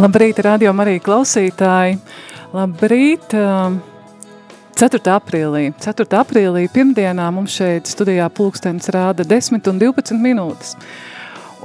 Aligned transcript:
Labrīt, 0.00 0.38
radio 0.40 0.70
arī 0.80 0.94
klausītāji. 1.04 1.98
Labrīt! 2.56 3.34
4. 4.80 5.00
aprīlī. 5.12 5.74
4. 5.76 6.06
aprīlī 6.16 6.62
pirmdienā 6.72 7.26
mums 7.36 7.52
šeit 7.58 7.90
studijā 7.90 8.30
pulkstenis 8.32 8.88
rāda 8.94 9.26
10 9.28 9.68
un 9.68 9.82
12 9.82 10.16
minūtes. 10.22 10.72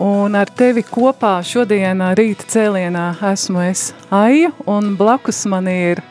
Un 0.03 0.35
ar 0.35 0.51
tevi 0.51 0.83
kopā 0.83 1.37
šodien 1.47 2.03
rīta 2.19 2.43
cēlienā 2.51 3.07
esmu 3.31 3.63
es 3.69 3.87
Aija, 4.11 4.51
un 4.67 4.97
blakus 4.99 5.45
man 5.47 5.71
ir... 5.71 6.03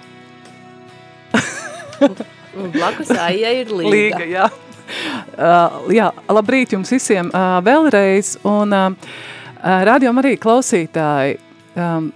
blakus 2.78 3.12
Aija 3.12 3.52
ir 3.60 3.68
Līga. 3.68 3.96
Līga, 3.98 4.24
jā. 4.24 4.50
Uh, 5.36 5.92
jā, 5.92 6.08
labrīt 6.32 6.72
jums 6.72 6.88
visiem 6.96 7.28
uh, 7.34 7.58
vēlreiz, 7.64 8.38
un 8.48 8.72
uh, 8.72 9.18
radio 9.60 10.16
arī 10.24 10.38
klausītāji, 10.40 11.36
um, 11.76 12.10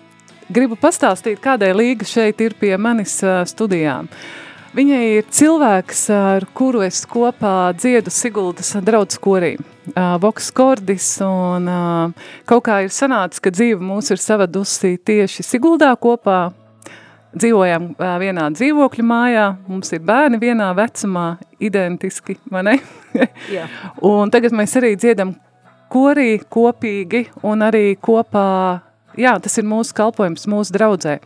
gribu 0.53 0.77
pastāstīt, 0.81 1.41
kādēļ 1.45 1.79
Līga 1.79 2.09
šeit 2.09 2.41
ir 2.45 2.57
pie 2.59 2.75
manis 2.81 3.19
uh, 3.25 3.43
studijām. 3.49 4.09
Viņa 4.77 4.99
ir 5.17 5.27
cilvēks, 5.33 6.03
ar 6.13 6.45
kuru 6.55 6.83
es 6.85 7.01
kopā 7.09 7.73
dziedu 7.75 8.13
Siguldas 8.13 8.75
draudz 8.85 9.17
korī. 9.23 9.57
Uh, 9.89 10.19
Voks 10.21 10.51
Kordis, 10.53 11.07
un 11.25 11.69
uh, 11.73 12.29
kaut 12.49 12.67
kā 12.67 12.83
ir 12.85 12.93
sanācis, 12.93 13.41
ka 13.41 13.53
dzīve 13.55 13.81
mūs 13.81 14.13
ir 14.13 14.21
savadusi 14.21 14.99
tieši 15.01 15.47
Siguldā 15.47 15.95
kopā. 16.01 16.51
Dzīvojam 17.39 17.91
uh, 17.95 18.15
vienā 18.21 18.49
dzīvokļu 18.53 19.05
mājā, 19.05 19.47
mums 19.69 19.93
ir 19.97 20.05
bērni 20.05 20.41
vienā 20.41 20.69
vecumā, 20.77 21.27
identiski, 21.61 22.39
vai 22.53 22.65
ne? 22.69 22.77
Jā. 23.57 23.67
un 24.05 24.31
tagad 24.33 24.53
mēs 24.57 24.77
arī 24.81 24.95
dziedam 25.01 25.33
korī 25.93 26.37
kopīgi 26.45 27.27
un 27.49 27.65
arī 27.65 27.97
kopā 28.01 28.49
jā, 29.19 29.37
tas 29.43 29.59
ir 29.61 29.69
mūsu 29.69 29.97
kalpojums, 29.99 30.49
mūsu 30.51 30.75
draudzē. 30.79 31.19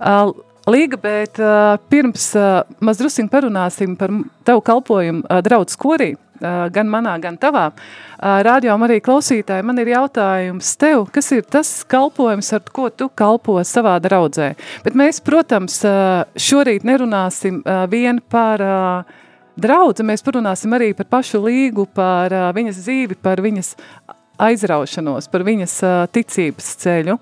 Uh, 0.00 0.34
Līga, 0.64 0.96
bet 0.96 1.36
uh, 1.44 1.74
pirms 1.92 2.30
uh, 2.40 2.62
maz 2.80 2.96
drusiņ 2.96 3.26
parunāsim 3.28 3.98
par 4.00 4.08
tavu 4.48 4.62
kalpojumu 4.64 5.20
uh, 5.26 5.42
draudz 5.44 5.76
korī, 5.76 6.14
uh, 6.16 6.70
gan 6.72 6.88
manā, 6.88 7.18
gan 7.20 7.36
tavā. 7.36 7.66
Uh, 7.68 8.38
radio 8.46 8.72
arī 8.86 8.96
klausītāji, 9.04 9.60
man 9.60 9.82
ir 9.82 9.92
jautājums 9.92 10.70
tev, 10.80 11.04
kas 11.12 11.28
ir 11.36 11.44
tas 11.44 11.74
kalpojums, 11.84 12.48
ar 12.56 12.64
ko 12.72 12.88
tu 12.88 13.10
kalpo 13.12 13.58
savā 13.60 13.98
draudzē? 14.00 14.54
Bet 14.86 14.96
mēs, 14.96 15.20
protams, 15.20 15.82
uh, 15.84 16.24
šorīt 16.32 16.88
nerunāsim 16.88 17.60
uh, 17.60 17.84
vien 17.92 18.24
par 18.32 18.64
uh, 18.64 19.20
draudzi, 19.60 20.08
mēs 20.08 20.24
parunāsim 20.24 20.72
arī 20.72 20.94
par 20.96 21.12
pašu 21.12 21.44
līgu, 21.44 21.84
par 21.92 22.32
uh, 22.32 22.48
viņas 22.56 22.80
dzīvi, 22.86 23.20
par 23.20 23.44
viņas 23.44 23.74
aizraušanos, 24.42 25.28
par 25.32 25.44
viņas 25.46 25.74
ticības 26.14 26.70
ceļu. 26.82 27.18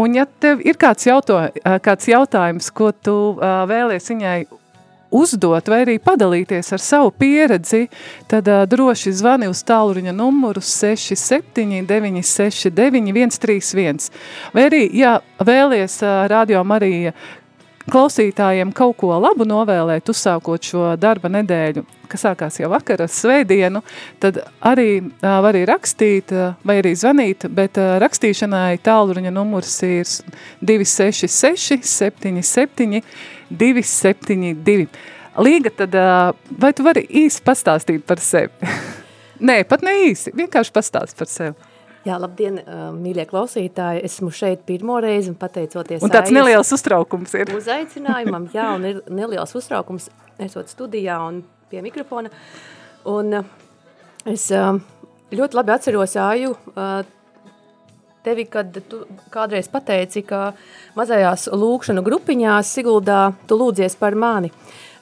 Un 0.00 0.14
ja 0.14 0.26
tev 0.42 0.60
ir 0.66 0.78
kāds, 0.80 1.08
jauto, 1.08 1.40
kāds 1.82 2.08
jautājums, 2.10 2.70
ko 2.74 2.92
tu 2.92 3.16
vēlies 3.40 4.10
viņai 4.12 4.38
uzdot 5.10 5.68
vai 5.68 5.82
arī 5.84 5.96
padalīties 6.02 6.72
ar 6.74 6.82
savu 6.82 7.10
pieredzi, 7.18 7.86
tad 8.30 8.48
uh, 8.48 8.62
droši 8.70 9.12
zvani 9.18 9.50
uz 9.50 9.62
tālruņa 9.66 10.14
numuru 10.14 10.62
67 10.62 11.82
969 11.88 13.10
131. 13.40 14.10
Vai 14.54 14.66
arī, 14.70 14.84
ja 14.96 15.18
vēlies 15.42 16.00
uh, 16.04 16.24
Radio 16.30 16.62
Marija 16.64 17.14
klausītājiem 17.88 18.72
kaut 18.76 18.98
ko 19.00 19.14
labu 19.20 19.46
novēlēt, 19.48 20.08
uzsākot 20.12 20.66
šo 20.66 20.84
darba 21.00 21.30
nedēļu, 21.32 21.84
kas 22.10 22.24
sākās 22.26 22.58
jau 22.60 22.70
vakar 22.72 23.04
ar 23.04 23.12
svētdienu, 23.12 23.82
tad 24.22 24.42
arī 24.66 25.00
var 25.22 25.50
arī 25.52 25.64
rakstīt 25.70 26.34
vai 26.66 26.80
arī 26.82 26.92
zvanīt, 26.98 27.46
bet 27.54 27.78
rakstīšanai 28.02 28.80
tālruņa 28.84 29.32
numurs 29.34 29.78
ir 29.86 30.08
266 30.60 31.86
77 31.88 33.02
272. 33.50 34.86
Līga, 35.40 35.72
tad 35.72 35.94
vai 36.60 36.72
tu 36.76 36.84
vari 36.84 37.06
īsi 37.22 37.42
pastāstīt 37.46 38.04
par 38.06 38.20
sevi? 38.22 38.70
Nē, 39.48 39.62
pat 39.64 39.84
ne 39.86 39.94
īsi, 40.10 40.34
vienkārši 40.36 40.74
pastāst 40.74 41.16
par 41.16 41.30
sevi. 41.30 41.69
Jā, 42.08 42.16
labdien, 42.16 42.56
mīļie 42.96 43.26
klausītāji. 43.28 44.00
Esmu 44.08 44.30
šeit 44.32 44.62
pirmo 44.68 44.96
reizi 45.04 45.28
un 45.28 45.36
pateicoties 45.36 46.00
Un 46.06 46.12
tāds 46.12 46.32
neliels 46.32 46.72
uztraukums 46.72 47.34
ir. 47.36 47.52
Uzaicinājumam, 47.58 48.46
jā, 48.56 48.70
un 48.78 48.86
ir 48.88 49.02
neliels 49.12 49.52
uztraukums 49.58 50.08
esot 50.40 50.72
studijā 50.72 51.18
un 51.26 51.42
pie 51.68 51.82
mikrofona. 51.84 52.32
Un 53.10 53.42
es 54.24 54.48
ļoti 55.30 55.58
labi 55.60 55.74
atceros 55.76 56.16
Āju 56.16 56.54
tevi, 58.24 58.44
kad 58.52 58.74
tu 58.88 59.02
kādreiz 59.32 59.68
pateici, 59.72 60.22
ka 60.26 60.52
mazajās 60.96 61.48
lūkšanu 61.52 62.04
grupiņās 62.04 62.72
Siguldā 62.76 63.20
tu 63.48 63.56
lūdzies 63.60 63.96
par 64.00 64.16
mani. 64.16 64.52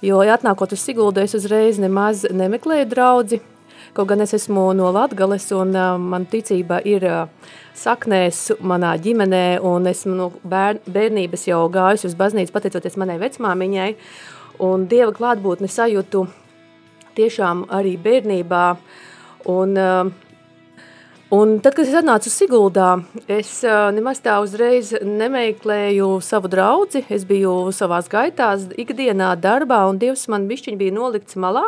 Jo, 0.03 0.20
ja 0.22 0.37
atnākot 0.38 0.75
uz 0.76 0.82
Siguldu, 0.82 1.22
es 1.22 1.34
uzreiz 1.34 1.81
nemaz 1.82 2.22
nemeklēju 2.31 2.87
draudzi, 2.91 3.41
Kaut 3.97 4.09
gan 4.10 4.22
es 4.25 4.34
esmu 4.37 4.69
no 4.76 4.91
Latgales 4.94 5.49
un 5.56 5.72
man 6.10 6.26
ticība 6.31 6.81
ir 6.87 7.06
saknēs 7.78 8.59
manā 8.60 8.94
ģimenē 9.03 9.60
un 9.65 9.87
esmu 9.91 10.15
no 10.19 10.28
bēr, 10.44 10.82
bērnības 10.87 11.49
jau 11.49 11.65
gājusi 11.72 12.10
uz 12.10 12.16
baznīcu 12.19 12.54
pateicoties 12.54 12.99
manai 13.00 13.19
vecmāmiņai 13.22 13.91
un 14.69 14.87
Dieva 14.91 15.12
klātbūtni 15.15 15.71
sajūtu 15.71 16.25
tiešām 17.19 17.66
arī 17.75 17.97
bērnībā 18.03 18.65
un 19.49 19.78
uh, 19.78 20.16
Un 21.28 21.59
tad, 21.60 21.75
kad 21.76 21.84
es 21.84 21.93
atnācu 21.93 22.31
Siguldā, 22.32 22.87
es 23.28 23.50
nemaz 23.93 24.22
tā 24.25 24.38
uzreiz 24.41 24.94
nemeklēju 25.05 26.06
savu 26.25 26.49
draudzi. 26.49 27.03
Es 27.12 27.26
biju 27.28 27.69
savās 27.76 28.09
gaitās, 28.09 28.65
ikdienā 28.81 29.34
darbā, 29.37 29.82
un 29.91 30.00
Dievs 30.00 30.25
man 30.32 30.47
bišķiņ 30.49 30.78
bija 30.81 30.94
nolikts 30.97 31.37
malā. 31.37 31.66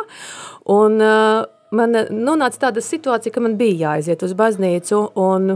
Un 0.65 0.97
uh, 1.05 1.45
man 1.75 1.95
nonāca 2.11 2.67
tāda 2.67 2.83
situācija, 2.83 3.33
ka 3.33 3.43
man 3.43 3.57
bija 3.59 3.87
jāaiziet 3.87 4.23
uz 4.27 4.35
baznīcu, 4.37 5.01
un 5.19 5.55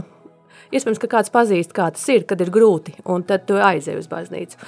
iespējams, 0.74 1.00
ka 1.02 1.10
kāds 1.16 1.32
pazīst, 1.34 1.74
kā 1.76 1.88
tas 1.94 2.06
ir, 2.12 2.26
kad 2.28 2.40
ir 2.42 2.52
grūti, 2.54 2.96
un 3.12 3.24
tad 3.26 3.46
tu 3.48 3.58
aizēji 3.60 4.02
uz 4.02 4.10
baznīcu. 4.10 4.60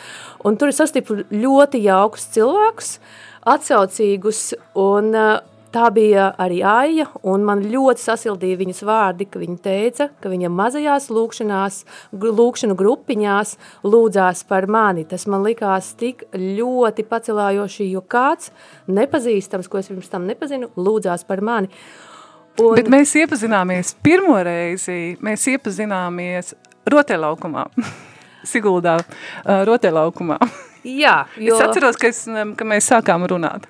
Un 0.48 0.58
tur 0.60 0.72
es 0.72 0.80
sastipu 0.80 1.22
ļoti 1.32 1.82
jaukus 1.86 2.28
cilvēkus, 2.36 2.92
atsaucīgus, 3.48 4.42
un 4.78 5.14
tā 5.74 5.88
bija 5.94 6.30
arī 6.40 6.60
Aija, 6.66 7.06
un 7.28 7.44
man 7.46 7.62
ļoti 7.68 8.02
sasildīja 8.02 8.58
viņas 8.60 8.82
vārdi, 8.88 9.26
ka 9.30 9.40
viņa 9.42 9.56
teica, 9.64 10.08
ka 10.22 10.32
viņa 10.32 10.50
mazajās 10.52 11.08
lūkšanās, 11.12 11.78
lūkšanu 12.12 12.76
grupiņās 12.78 13.54
lūdzās 13.84 14.44
par 14.48 14.68
mani. 14.70 15.06
Tas 15.08 15.26
man 15.30 15.44
likās 15.46 15.92
tik 16.00 16.26
ļoti 16.34 17.06
pacelājoši, 17.08 17.88
jo 17.92 18.02
kāds 18.02 18.52
nepazīstams, 18.88 19.70
ko 19.70 19.80
es 19.82 19.90
pirms 19.92 20.12
tam 20.12 20.28
nepazinu, 20.28 20.70
lūdzās 20.76 21.26
par 21.28 21.44
mani. 21.44 21.72
Un... 22.58 22.74
Bet 22.74 22.90
mēs 22.90 23.14
iepazināmies 23.20 23.94
pirmo 24.02 24.38
reizi, 24.42 25.16
mēs 25.22 25.46
iepazināmies 25.52 26.56
rotelaukumā, 26.88 27.68
Siguldā, 28.48 28.96
rotelaukumā. 29.68 30.38
Jā, 30.86 31.26
jo... 31.36 31.56
Es 31.56 31.64
atceros, 31.64 31.98
ka, 32.00 32.10
es, 32.10 32.22
ka 32.56 32.66
mēs 32.66 32.86
sākām 32.88 33.26
runāt. 33.28 33.66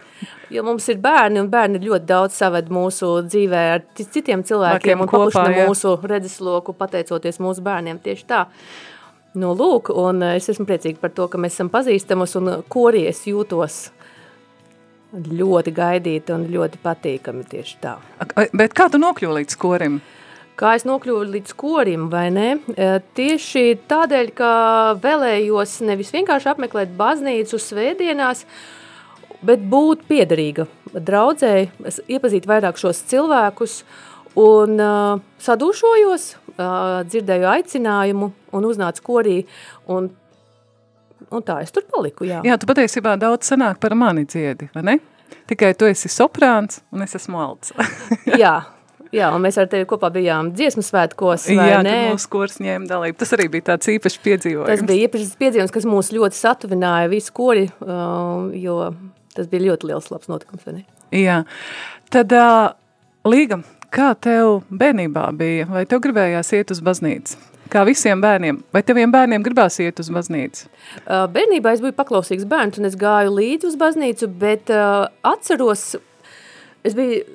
Jo 0.53 0.65
mums 0.65 0.87
ir 0.89 1.01
bērni, 1.05 1.43
un 1.43 1.51
bērni 1.53 1.81
ļoti 1.83 2.09
daudz 2.09 2.37
saved 2.41 2.71
mūsu 2.73 3.11
dzīvē 3.27 3.65
ar 3.75 3.85
citiem 3.99 4.45
cilvēkiem 4.49 5.05
un 5.05 5.11
paplašina 5.11 5.67
mūsu 5.69 5.97
redzesloku, 6.09 6.73
pateicoties 6.79 7.41
mūsu 7.45 7.65
bērniem 7.67 8.01
tieši 8.05 8.25
tā. 8.29 8.47
Nu, 9.39 9.53
lūk, 9.55 9.93
un 9.93 10.25
es 10.31 10.49
esmu 10.49 10.65
priecīga 10.69 11.03
par 11.03 11.13
to, 11.15 11.29
ka 11.29 11.41
mēs 11.41 11.59
esam 11.59 11.69
pazīstamas, 11.73 12.33
un 12.41 12.63
korī 12.73 13.05
es 13.11 13.27
jūtos 13.29 13.91
ļoti 15.13 15.73
gaidīti 15.77 16.33
un 16.33 16.47
ļoti 16.53 16.81
patīkami 16.85 17.45
tieši 17.49 17.77
tā. 17.85 17.99
Bet 18.57 18.77
kā 18.77 18.89
tu 18.93 19.01
nokļuvi 19.01 19.43
līdz 19.43 19.61
korim? 19.61 20.01
kā 20.59 20.75
es 20.79 20.85
nokļuvu 20.89 21.27
līdz 21.33 21.55
korim, 21.59 22.09
vai 22.13 22.29
ne? 22.35 22.49
Eh, 22.75 22.99
tieši 23.15 23.79
tādēļ, 23.91 24.33
ka 24.35 24.51
vēlējos 25.03 25.79
nevis 25.87 26.11
vienkārši 26.15 26.51
apmeklēt 26.53 26.97
baznīcu 26.99 27.61
svētdienās, 27.63 28.45
bet 29.45 29.65
būt 29.71 30.05
piederīga 30.09 30.67
draudzēji, 30.95 31.71
iepazīt 32.09 32.49
vairāk 32.49 32.79
šos 32.81 33.03
cilvēkus 33.11 33.83
un 34.39 34.79
uh, 34.81 35.21
sadūšojos, 35.43 36.31
uh, 36.55 37.03
dzirdēju 37.09 37.51
aicinājumu 37.53 38.31
un 38.55 38.71
uznācu 38.71 39.05
korī 39.05 39.37
un 39.91 40.11
un 41.35 41.45
tā 41.45 41.59
es 41.61 41.75
tur 41.75 41.85
paliku, 41.91 42.25
jā. 42.25 42.41
Jā, 42.47 42.57
tu 42.57 42.69
patiesībā 42.71 43.19
daudz 43.21 43.51
sanāk 43.51 43.81
par 43.83 43.93
mani 43.99 44.25
dziedi, 44.25 44.71
vai 44.73 44.85
ne? 44.87 44.99
Tikai 45.51 45.75
tu 45.77 45.89
esi 45.89 46.09
soprāns 46.13 46.81
un 46.95 47.05
es 47.05 47.17
esmu 47.19 47.41
alts. 47.43 47.75
jā, 48.43 48.57
Jā, 49.15 49.31
un 49.33 49.41
mēs 49.41 49.57
ar 49.61 49.69
tevi 49.73 49.87
kopā 49.89 50.11
bijām 50.13 50.51
dziesmu 50.53 50.83
svētkos, 50.85 51.47
vai 51.57 51.69
Jā, 51.71 51.79
ne? 51.85 51.93
kad 51.95 52.17
mūsu 52.17 52.29
kurs 52.33 52.59
ņēma 52.61 52.89
dalību. 52.91 53.17
Tas 53.23 53.33
arī 53.37 53.47
bija 53.55 53.71
tāds 53.71 53.89
īpašs 53.89 54.19
piedzīvojums. 54.25 54.69
Tas 54.69 54.85
bija 54.85 55.09
īpašs 55.09 55.31
piedzīvojums, 55.41 55.73
kas 55.73 55.87
mūs 55.89 56.11
ļoti 56.13 56.37
satuvināja 56.37 57.09
visu 57.13 57.33
kori, 57.37 57.65
jo 58.61 58.77
tas 59.39 59.49
bija 59.51 59.71
ļoti 59.71 59.91
liels 59.91 60.11
labs 60.13 60.31
notikums, 60.31 60.67
vai 60.67 60.81
ne? 60.81 60.85
Jā. 61.15 61.43
Tad, 62.13 62.35
uh, 62.37 62.75
Līga, 63.29 63.61
kā 63.93 64.13
tev 64.21 64.63
bērnībā 64.71 65.29
bija? 65.37 65.69
Vai 65.71 65.85
tev 65.89 66.03
gribējās 66.05 66.53
iet 66.57 66.75
uz 66.75 66.83
baznīcu? 66.85 67.39
Kā 67.69 67.83
visiem 67.85 68.21
bērniem. 68.25 68.63
Vai 68.73 68.81
teviem 68.87 69.11
bērniem 69.13 69.43
gribās 69.45 69.77
iet 69.85 69.99
uz 70.01 70.09
baznīcu? 70.13 70.69
Uh, 71.03 71.27
bērnībā 71.35 71.75
es 71.75 71.83
biju 71.85 71.97
paklausīgs 71.99 72.47
bērns, 72.49 72.79
un 72.81 72.89
es 72.89 72.97
gāju 72.97 73.35
līdzi 73.35 73.69
uz 73.69 73.77
baznīcu, 73.81 74.31
bet 74.41 74.73
uh, 74.73 75.11
atceros, 75.27 75.91
es 76.87 76.97
biju 76.97 77.27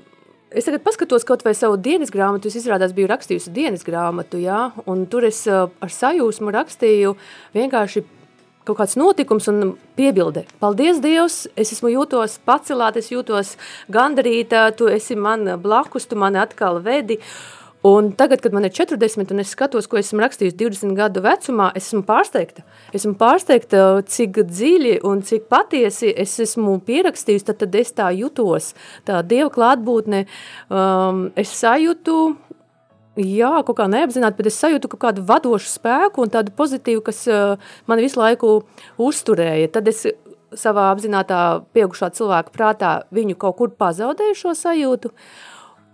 Es 0.54 0.68
tagad 0.68 0.84
paskatos 0.86 1.24
kaut 1.26 1.42
vai 1.42 1.56
savu 1.58 1.80
dienas 1.82 2.12
grāmatu, 2.14 2.46
es 2.46 2.60
izrādās 2.60 2.92
biju 2.94 3.08
rakstījusi 3.10 3.50
dienas 3.56 3.82
grāmatu, 3.88 4.38
jā, 4.38 4.68
un 4.86 5.08
tur 5.10 5.26
es 5.26 5.40
ar 5.50 5.94
sajūsmu 5.96 6.54
rakstīju 6.54 7.16
vienkārši 7.58 8.04
kaut 8.68 8.80
kāds 8.80 8.96
notikums 9.00 9.50
un 9.52 9.74
piebilde. 9.98 10.46
Paldies 10.64 11.02
Dievs, 11.04 11.44
es 11.60 11.74
esmu 11.76 11.92
jūtos 11.94 12.40
pacelāt, 12.48 13.00
es 13.00 13.12
jūtos 13.12 13.58
gandarītā, 13.92 14.70
tu 14.78 14.88
esi 14.92 15.18
man 15.20 15.58
blakus, 15.64 16.08
tu 16.08 16.20
mani 16.20 16.42
atkal 16.44 16.82
vedi, 16.84 17.20
Un 17.84 18.14
tagad, 18.16 18.40
kad 18.40 18.54
man 18.56 18.64
ir 18.64 18.72
40 18.72 19.34
un 19.34 19.42
es 19.44 19.50
skatos, 19.52 19.90
ko 19.92 19.98
esmu 20.00 20.22
rakstījis 20.24 20.54
20 20.56 20.94
gadu 20.96 21.20
vecumā, 21.26 21.66
es 21.76 21.90
esmu 21.90 22.06
pārsteigta. 22.08 22.64
Esmu 22.96 23.18
pārsteigta, 23.20 23.82
cik 24.08 24.40
dziļi 24.48 24.94
un 25.04 25.20
cik 25.28 25.50
patiesi 25.52 26.14
es 26.16 26.38
esmu 26.40 26.78
pierakstījis, 26.88 27.44
tad, 27.50 27.60
tad 27.60 27.76
es 27.76 27.92
tā 27.92 28.08
jutos, 28.16 28.70
tā 29.04 29.20
Dieva 29.28 29.52
klātbūtne, 29.52 30.24
um, 30.72 31.26
es 31.36 31.52
sajūtu, 31.60 32.16
jā, 33.20 33.52
kaut 33.66 33.78
kā 33.78 33.88
neapzināti, 33.92 34.38
bet 34.40 34.50
es 34.50 34.60
sajūtu 34.62 34.90
kaut 34.94 35.02
kādu 35.06 35.24
vadošu 35.28 35.70
spēku 35.76 36.24
un 36.24 36.34
tādu 36.34 36.54
pozitīvu, 36.58 37.04
kas 37.06 37.24
uh, 37.30 37.56
mani 37.90 38.06
visu 38.06 38.22
laiku 38.22 38.54
uzturēja. 39.02 39.72
Tad 39.76 39.90
es 39.92 40.06
savā 40.58 40.90
apzinātā 40.94 41.40
pieaugušā 41.74 42.12
cilvēka 42.18 42.54
prātā 42.54 42.94
viņu 43.14 43.38
kaut 43.42 43.58
kur 43.60 43.74
pazaudēju 43.78 44.38
šo 44.38 44.54
sajūtu, 44.58 45.14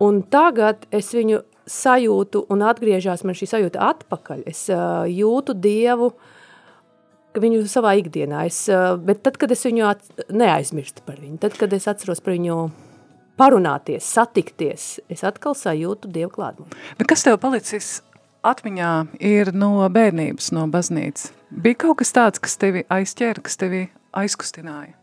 un 0.04 0.22
tagad 0.32 0.88
es 0.96 1.14
viņu 1.16 1.44
sajūtu 1.70 2.46
un 2.50 2.66
atgriežās 2.66 3.24
man 3.28 3.38
šī 3.38 3.50
sajūta 3.52 3.92
atpakaļ. 3.94 4.44
Es 4.50 4.66
uh, 4.74 5.06
jūtu 5.10 5.56
Dievu, 5.60 6.14
viņu 7.40 7.64
savā 7.70 7.94
ikdienā, 8.00 8.48
es, 8.50 8.64
uh, 8.72 8.96
bet 8.98 9.24
tad, 9.28 9.38
kad 9.40 9.52
es 9.54 9.66
viņu 9.68 9.92
neaizmirstu 10.34 11.06
par 11.06 11.20
viņu, 11.22 11.40
tad, 11.44 11.60
kad 11.60 11.76
es 11.76 11.88
atceros 11.92 12.24
par 12.26 12.36
viņu 12.40 12.62
parunāties, 13.40 14.06
satikties, 14.06 14.92
es 15.12 15.24
atkal 15.28 15.56
sajūtu 15.58 16.12
Dievu 16.14 16.34
klātbūtni. 16.36 16.78
Bet 17.00 17.10
kas 17.12 17.26
tev 17.26 17.40
palicis 17.42 18.00
atmiņā 18.46 18.94
ir 19.24 19.54
no 19.56 19.74
bērnības, 19.90 20.52
no 20.56 20.68
baznīcas? 20.72 21.32
Bija 21.50 21.82
kaut 21.88 22.02
kas 22.04 22.14
tāds, 22.16 22.42
kas 22.44 22.60
tevi 22.62 22.86
aizķēra, 22.92 23.44
kas 23.46 23.60
tevi 23.60 23.88
aizkustināja? 24.20 24.96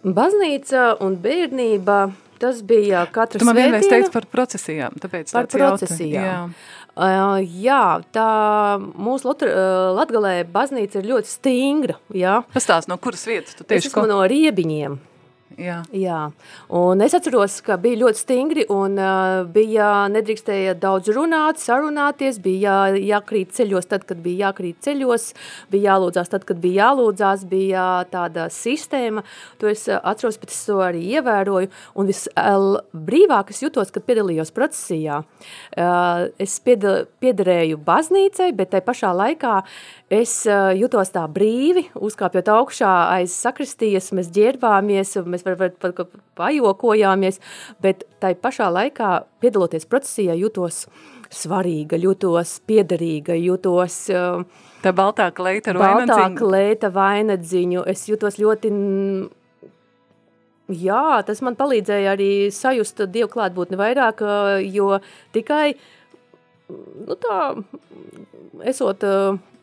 Baznīca 0.00 0.94
un 1.04 1.18
bērnība 1.20 2.02
Tas 2.40 2.62
bija 2.64 3.02
katrs 3.12 3.42
Tu 3.42 3.44
man 3.44 3.56
vienreiz 3.58 3.82
svētdiena. 3.84 4.06
teici 4.06 4.12
par 4.14 4.24
procesijām, 4.32 4.94
tāpēc 4.96 5.32
Par 5.34 5.44
tāds 5.44 5.58
procesijām. 5.58 6.24
Jā. 6.24 6.78
Uh, 6.96 7.36
jā, 7.44 7.82
tā 8.16 8.28
mūsu 8.80 9.28
Lotra, 9.28 9.50
uh, 9.52 9.90
Latgalē 9.98 10.32
baznīca 10.48 11.02
ir 11.02 11.10
ļoti 11.10 11.28
stingra, 11.28 11.98
jā. 12.16 12.38
Pastāst, 12.54 12.88
no 12.88 12.96
kuras 12.96 13.26
vietas 13.28 13.58
tu 13.58 13.66
Es 13.66 13.68
tieši 13.68 13.92
esmu 13.92 14.06
no 14.08 14.22
riebiņiem. 14.24 14.96
Jā. 15.60 15.80
Jā, 15.92 16.18
un 16.72 17.02
es 17.04 17.12
atceros, 17.16 17.58
ka 17.64 17.76
bija 17.80 17.98
ļoti 18.00 18.20
stingri 18.22 18.62
un 18.72 18.94
uh, 18.96 19.42
bija 19.52 20.06
nedrīkstēja 20.08 20.72
daudz 20.80 21.10
runāt, 21.12 21.60
sarunāties, 21.60 22.38
bija 22.40 22.94
jākrīt 22.96 23.52
ceļos 23.58 23.90
tad, 23.90 24.06
kad 24.08 24.22
bija 24.24 24.48
jākrīt 24.48 24.78
ceļos, 24.86 25.26
bija 25.72 25.90
jālūdzās 25.90 26.32
tad, 26.32 26.46
kad 26.48 26.62
bija 26.62 26.86
jālūdzās, 26.86 27.44
bija 27.50 27.84
tāda 28.08 28.46
sistēma, 28.54 29.24
to 29.60 29.68
es 29.68 29.84
uh, 29.90 29.98
atceros, 30.00 30.40
bet 30.40 30.54
es 30.54 30.62
to 30.64 30.78
arī 30.84 31.02
ievēroju, 31.18 31.68
un 32.00 32.08
visbrīvāk 32.08 33.52
es 33.52 33.60
jutos, 33.66 33.92
kad 33.92 34.08
piedalījos 34.08 34.54
procesijā. 34.56 35.20
Uh, 35.76 36.30
es 36.40 36.56
piederēju 36.64 37.82
baznīcai, 37.84 38.48
bet 38.56 38.72
tai 38.72 38.80
pašā 38.86 39.12
laikā 39.12 39.60
es 40.08 40.38
uh, 40.48 40.72
jutos 40.72 41.12
tā 41.12 41.26
brīvi, 41.28 41.84
uzkāpjot 42.00 42.48
augšā 42.56 42.96
aiz 43.18 43.36
sakristijas, 43.36 44.08
mēs 44.16 44.32
ģērbāmies, 44.34 45.18
mēs 45.28 45.49
varbūt 45.58 45.78
pat 45.82 45.96
pat 45.96 46.20
pajokojāmies, 46.40 47.40
bet 47.82 48.04
tai 48.22 48.34
pašā 48.34 48.70
laikā 48.72 49.12
piedaloties 49.42 49.88
procesijā 49.90 50.36
jutos 50.38 50.86
svarīga, 51.30 51.98
jutos 52.00 52.58
piederīga, 52.66 53.36
jutos 53.38 54.02
uh, 54.14 54.42
Tā 54.80 54.94
baltā 54.96 55.28
kleita 55.36 55.74
ar 55.74 55.78
baltā 55.80 56.16
vainadziņu. 56.16 56.38
klēta 56.40 56.90
vainadziņu. 56.94 57.84
Es 57.90 58.06
jutos 58.08 58.38
ļoti, 58.40 58.70
jā, 60.80 61.04
tas 61.28 61.42
man 61.44 61.58
palīdzēja 61.60 62.14
arī 62.16 62.30
sajust 62.54 63.04
Dievu 63.12 63.30
klātbūtni 63.34 63.78
vairāk, 63.80 64.24
uh, 64.24 64.56
jo 64.64 64.98
tikai, 65.36 65.74
nu 67.06 67.16
tā, 67.20 67.38
esot 68.70 69.04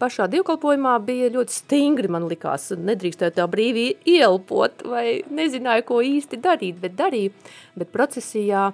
pašā 0.02 0.28
dievkalpojumā, 0.32 0.96
bija 1.06 1.30
ļoti 1.34 1.56
stingri, 1.56 2.12
man 2.12 2.28
likās, 2.30 2.70
nedrīkstēja 2.78 3.38
tā 3.40 3.48
brīvi 3.52 3.90
ielpot, 4.18 4.86
vai 4.88 5.22
nezināju, 5.30 5.88
ko 5.88 6.02
īsti 6.06 6.42
darīt, 6.44 6.80
bet 6.84 6.98
darīju, 7.00 7.34
bet 7.78 7.94
procesijā 7.94 8.70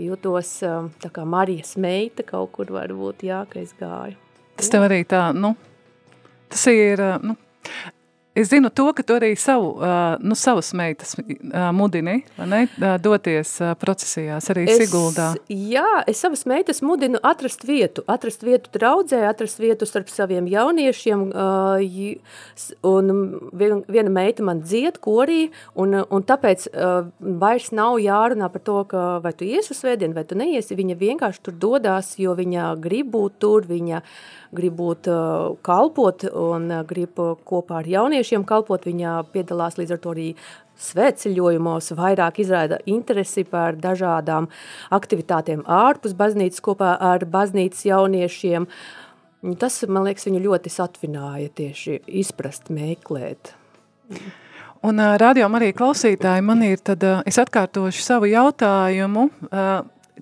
jūtos 0.00 0.56
tā 1.02 1.12
kā 1.12 1.26
Marijas 1.28 1.76
meita 1.80 2.24
kaut 2.26 2.54
kur 2.56 2.70
varbūt, 2.74 3.24
jā, 3.26 3.44
ka 3.50 3.60
es 3.62 3.74
gāju. 3.78 4.18
Tas 4.60 4.70
tev 4.72 4.86
arī 4.86 5.02
tā, 5.08 5.30
nu, 5.36 5.54
tas 6.52 6.66
ir, 6.70 7.02
nu, 7.24 7.36
es 8.34 8.48
zinu 8.48 8.70
to, 8.70 8.86
ka 8.94 9.02
tu 9.02 9.16
arī 9.18 9.32
savu, 9.38 9.72
nu, 10.22 10.36
savas 10.38 10.70
meitas 10.76 11.16
mudini, 11.74 12.20
vai 12.38 12.46
ne, 12.50 12.60
doties 13.02 13.56
procesijās 13.80 14.50
arī 14.52 14.66
Siguldā. 14.80 15.32
Jā, 15.50 16.04
es 16.10 16.22
savas 16.22 16.46
meitas 16.48 16.82
mudinu 16.86 17.18
atrast 17.26 17.66
vietu, 17.66 18.04
atrast 18.10 18.44
vietu 18.46 18.70
draudzē, 18.76 19.24
atrast 19.28 19.60
vietu 19.60 19.88
starp 19.88 20.08
saviem 20.12 20.46
jauniešiem, 20.50 21.26
un 22.86 23.12
vien, 23.52 23.84
viena 23.90 24.14
meita 24.14 24.46
man 24.46 24.62
dzied 24.62 25.00
korī, 25.02 25.50
un, 25.74 25.98
un 26.00 26.26
tāpēc 26.26 26.68
vairs 27.18 27.70
nav 27.74 27.98
jārunā 28.00 28.50
par 28.52 28.62
to, 28.66 28.80
ka 28.90 29.06
vai 29.24 29.34
tu 29.34 29.48
iesi 29.48 29.74
uz 29.74 29.82
svētdienu, 29.82 30.14
vai 30.16 30.26
tu 30.28 30.38
neiesi, 30.38 30.78
viņa 30.78 30.98
vienkārši 31.00 31.48
tur 31.48 31.58
dodās, 31.58 32.14
jo 32.22 32.38
viņa 32.38 32.76
grib 32.82 33.10
būt 33.10 33.40
tur, 33.42 33.66
viņa 33.66 34.04
grib 34.54 34.74
būt 34.78 35.06
kalpot 35.66 36.24
un 36.30 36.70
grib 36.88 37.18
kopā 37.46 37.80
ar 37.80 37.90
jauniešiem 37.90 38.20
kalpot, 38.48 38.86
viņa 38.86 39.16
piedalās 39.34 39.78
līdz 39.80 39.96
ar 39.96 40.02
to 40.02 40.14
arī 40.14 40.26
svētceļojumos, 40.80 41.92
vairāk 41.98 42.40
izrāda 42.42 42.80
interesi 42.88 43.44
par 43.48 43.76
dažādām 43.80 44.48
aktivitātēm 44.96 45.64
ārpus 45.66 46.16
baznīcas 46.16 46.64
kopā 46.64 46.94
ar 47.10 47.26
baznīcas 47.28 47.86
jauniešiem. 47.90 48.68
Tas, 49.60 49.80
man 49.88 50.04
liekas, 50.08 50.26
viņu 50.28 50.44
ļoti 50.44 50.72
satvināja 50.72 51.52
tieši 51.56 52.02
izprast, 52.20 52.68
meklēt. 52.72 53.54
Un 54.84 55.00
rādījām 55.20 55.56
arī 55.58 55.74
klausītāji, 55.76 56.44
man 56.44 56.62
ir 56.64 56.80
tad, 56.84 57.04
es 57.28 57.36
atkārtošu 57.40 58.04
savu 58.04 58.28
jautājumu, 58.30 59.26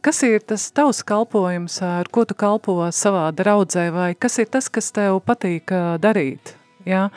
kas 0.03 0.23
ir 0.27 0.43
tas 0.47 0.69
tavs 0.75 1.05
kalpojums, 1.07 1.79
ar 1.87 2.11
ko 2.11 2.25
tu 2.27 2.35
kalpo 2.38 2.81
savā 2.95 3.29
draudzē, 3.35 3.88
vai 3.95 4.09
kas 4.19 4.38
ir 4.43 4.50
tas, 4.50 4.71
kas 4.71 4.91
tev 4.95 5.21
patīk 5.27 5.71
darīt, 6.03 6.55
ja? 6.87 7.09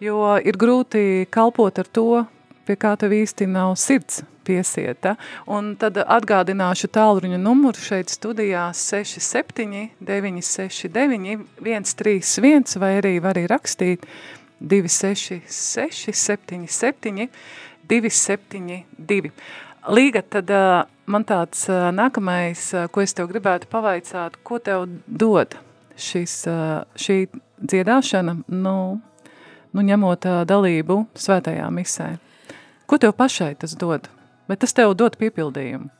Jo 0.00 0.38
ir 0.40 0.56
grūti 0.56 1.26
kalpot 1.28 1.76
ar 1.82 1.88
to, 1.92 2.24
pie 2.64 2.76
kā 2.80 2.94
tev 2.96 3.12
īsti 3.12 3.44
nav 3.50 3.74
sirds 3.76 4.22
piesieta. 4.48 5.16
Un 5.50 5.74
tad 5.80 5.98
atgādināšu 6.00 6.88
tālruņa 6.94 7.36
numuru 7.40 7.76
šeit 7.76 8.08
studijā 8.12 8.70
67 8.72 9.90
969 10.00 11.44
131 11.60 12.78
vai 12.80 12.92
arī 13.02 13.18
var 13.20 13.36
arī 13.36 13.44
rakstīt 13.50 14.06
266 14.60 16.16
77 16.16 17.28
272. 17.90 19.32
Līga, 19.90 20.22
tad 20.22 20.50
man 21.10 21.24
tāds 21.28 21.66
nākamais, 21.68 22.70
ko 22.92 23.04
es 23.04 23.16
tev 23.16 23.30
gribētu 23.32 23.68
pavaicāt, 23.72 24.36
ko 24.44 24.60
tev 24.62 24.84
dod 25.06 25.56
šis, 26.00 26.44
šī 27.00 27.16
dziedāšana, 27.60 28.36
nu, 28.48 28.76
nu 29.76 29.84
ņemot 29.86 30.26
dalību 30.50 31.04
svētajā 31.18 31.68
misē? 31.74 32.14
Ko 32.90 32.98
tev 32.98 33.14
pašai 33.18 33.54
tas 33.60 33.76
dod? 33.78 34.08
Vai 34.50 34.56
tas 34.58 34.74
tev 34.74 34.96
dod 34.98 35.14
piepildījumu? 35.20 35.90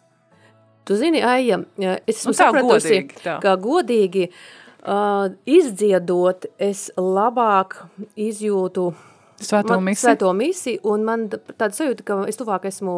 Tu 0.89 0.97
zini, 0.99 1.21
Aija, 1.23 1.61
es 1.79 2.23
esmu 2.23 2.33
Nu, 2.33 2.39
sapratusi, 2.39 2.89
godīgi, 2.89 3.21
tā. 3.23 3.37
ka 3.45 3.53
godīgi 3.61 4.25
uh, 4.31 5.29
izdziedot, 5.47 6.49
es 6.59 6.89
labāk 6.99 7.85
izjūtu 8.19 8.91
Svēto 9.41 9.79
misiju? 9.81 10.03
Svēto 10.03 10.31
misiju, 10.37 10.81
un 10.93 11.05
man 11.07 11.23
tāda 11.31 11.71
sajūta, 11.73 12.05
ka 12.05 12.17
es 12.29 12.37
tuvāk 12.37 12.67
esmu 12.69 12.95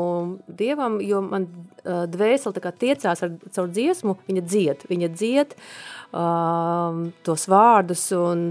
Dievam, 0.50 0.96
jo 1.04 1.20
man 1.22 1.46
uh, 1.46 2.02
dvēseli 2.10 2.56
tā 2.56 2.62
kā 2.64 2.72
tiecās 2.74 3.22
ar 3.22 3.36
caur 3.54 3.68
dziesmu, 3.70 4.16
viņa 4.26 4.42
dzied, 4.48 4.82
viņa 4.90 5.10
dzied 5.14 5.54
uh, 5.54 7.04
tos 7.22 7.46
vārdus 7.52 8.08
un 8.18 8.48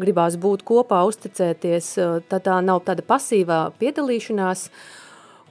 gribās 0.00 0.38
būt 0.40 0.64
kopā, 0.68 1.02
uzticēties, 1.08 1.92
tā 2.30 2.40
tā 2.42 2.58
nav 2.64 2.82
tāda 2.86 3.04
pasīvā 3.06 3.60
piedalīšanās, 3.80 4.66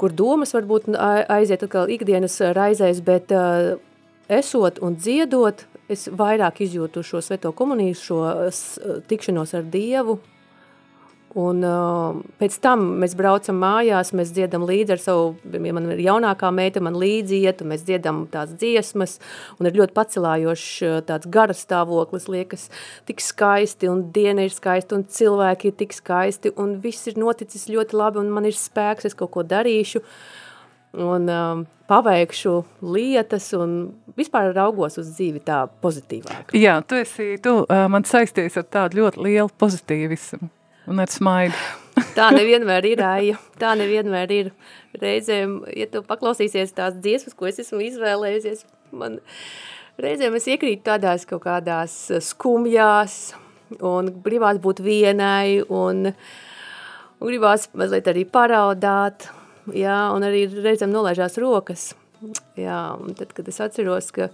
kur 0.02 0.14
domas 0.18 0.56
varbūt 0.56 0.90
aiziet 0.98 1.66
atkal 1.68 1.92
ikdienas 1.94 2.40
raizēs, 2.58 3.04
bet 3.06 3.34
esot 4.32 4.82
un 4.82 4.98
dziedot, 4.98 5.66
es 5.92 6.08
vairāk 6.08 6.64
izjūtu 6.66 7.04
šo 7.06 7.22
svēto 7.22 7.52
komuniju, 7.54 7.98
šo 8.00 8.22
tikšanos 9.12 9.54
ar 9.60 9.68
Dievu, 9.70 10.18
Un 11.40 11.62
uh, 11.64 12.18
pēc 12.42 12.58
tam 12.60 12.82
mēs 13.00 13.14
braucam 13.16 13.56
mājās, 13.62 14.10
mēs 14.18 14.34
dziedam 14.36 14.66
līdzi 14.68 14.96
ar 14.98 15.00
savu, 15.00 15.30
ja 15.54 15.76
man 15.78 15.88
ir 15.94 16.02
jaunākā 16.04 16.50
meita, 16.52 16.84
man 16.84 16.98
līdzi 17.00 17.40
iet, 17.46 17.64
un 17.64 17.72
mēs 17.72 17.86
dziedam 17.88 18.26
tās 18.34 18.52
dziesmas, 18.52 19.16
un 19.56 19.70
ir 19.70 19.80
ļoti 19.80 19.96
pacelājošs 19.96 20.68
uh, 20.90 21.00
tāds 21.08 21.32
garas 21.32 21.64
stāvoklis, 21.64 22.28
liekas 22.32 22.68
tik 23.08 23.24
skaisti, 23.24 23.88
un 23.88 24.10
diena 24.12 24.44
ir 24.44 24.52
skaista, 24.52 25.00
un 25.00 25.08
cilvēki 25.08 25.72
ir 25.72 25.80
tik 25.80 25.96
skaisti, 25.96 26.52
un 26.60 26.82
viss 26.84 27.08
ir 27.08 27.20
noticis 27.22 27.70
ļoti 27.72 28.02
labi, 28.04 28.20
un 28.26 28.36
man 28.36 28.52
ir 28.52 28.58
spēks, 28.58 29.08
es 29.08 29.16
kaut 29.16 29.32
ko 29.32 29.48
darīšu, 29.48 30.04
un 31.00 31.32
um, 31.32 31.66
paveikšu 31.88 32.58
lietas, 32.84 33.54
un 33.56 33.94
vispār 34.20 34.52
raugos 34.52 35.00
uz 35.00 35.16
dzīvi 35.16 35.48
tā 35.48 35.64
pozitīvāk. 35.80 36.52
Jā, 36.60 36.82
tu 36.84 37.00
esi, 37.00 37.38
tu 37.40 37.62
uh, 37.64 37.86
man 37.88 38.04
saisties 38.04 38.60
ar 38.60 38.68
tādu 38.68 39.06
ļoti 39.06 39.30
lielu 39.32 39.62
pozitīvismu 39.64 40.58
un 40.90 41.02
ar 41.04 41.12
smaidu. 41.12 41.58
Tā 42.18 42.30
nevienmēr 42.34 42.88
ir, 42.88 43.04
Aija. 43.06 43.40
Tā 43.60 43.74
nevienmēr 43.80 44.32
ir. 44.36 44.52
Reizēm, 45.02 45.62
ja 45.76 45.88
tu 45.92 46.02
paklausīsies 46.08 46.74
tās 46.76 46.98
dziesmas, 47.00 47.36
ko 47.38 47.48
es 47.48 47.62
esmu 47.64 47.80
izvēlējusies, 47.86 48.66
man 48.96 49.20
reizēm 50.02 50.36
es 50.36 50.48
iekrītu 50.52 50.84
tādās 50.90 51.24
kaut 51.30 51.46
kādās 51.46 51.96
skumjās 52.28 53.20
un 53.80 54.12
gribās 54.24 54.60
būt 54.60 54.82
vienai 54.84 55.62
un, 55.64 56.12
un 56.12 57.30
gribās 57.30 57.70
mazliet 57.78 58.10
arī 58.12 58.26
paraudāt, 58.28 59.30
jā, 59.72 59.98
un 60.16 60.28
arī 60.28 60.46
reizēm 60.52 60.92
nolaižās 60.92 61.40
rokas. 61.42 61.92
Jā, 62.60 62.82
un 63.02 63.16
tad, 63.18 63.32
kad 63.34 63.48
es 63.50 63.62
atceros, 63.64 64.12
ka, 64.14 64.30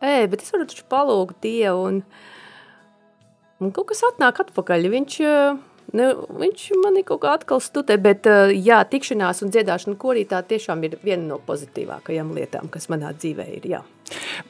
ej, 0.00 0.28
bet 0.32 0.44
es 0.44 0.52
varu 0.54 0.68
taču 0.68 0.86
palūgt 0.88 1.42
Dievu 1.44 1.82
un, 1.90 1.98
un 3.60 3.74
kaut 3.74 3.90
kas 3.90 4.06
atnāk 4.12 4.40
atpakaļ. 4.46 4.88
Viņš, 4.94 5.18
eh, 5.26 5.58
ne, 5.96 6.08
viņš 6.40 6.64
mani 6.82 7.04
kaut 7.06 7.22
kā 7.22 7.34
atkal 7.38 7.62
studē, 7.62 7.98
bet 8.02 8.26
eh, 8.28 8.54
jā, 8.56 8.80
tikšanās 8.90 9.42
un 9.44 9.52
dziedāšana 9.54 9.98
korī 10.00 10.24
tā 10.28 10.40
tiešām 10.46 10.82
ir 10.88 10.98
viena 11.04 11.24
no 11.30 11.38
pozitīvākajām 11.46 12.34
lietām, 12.36 12.68
kas 12.72 12.90
manā 12.92 13.12
dzīvē 13.16 13.46
ir, 13.58 13.70
jā. 13.76 13.84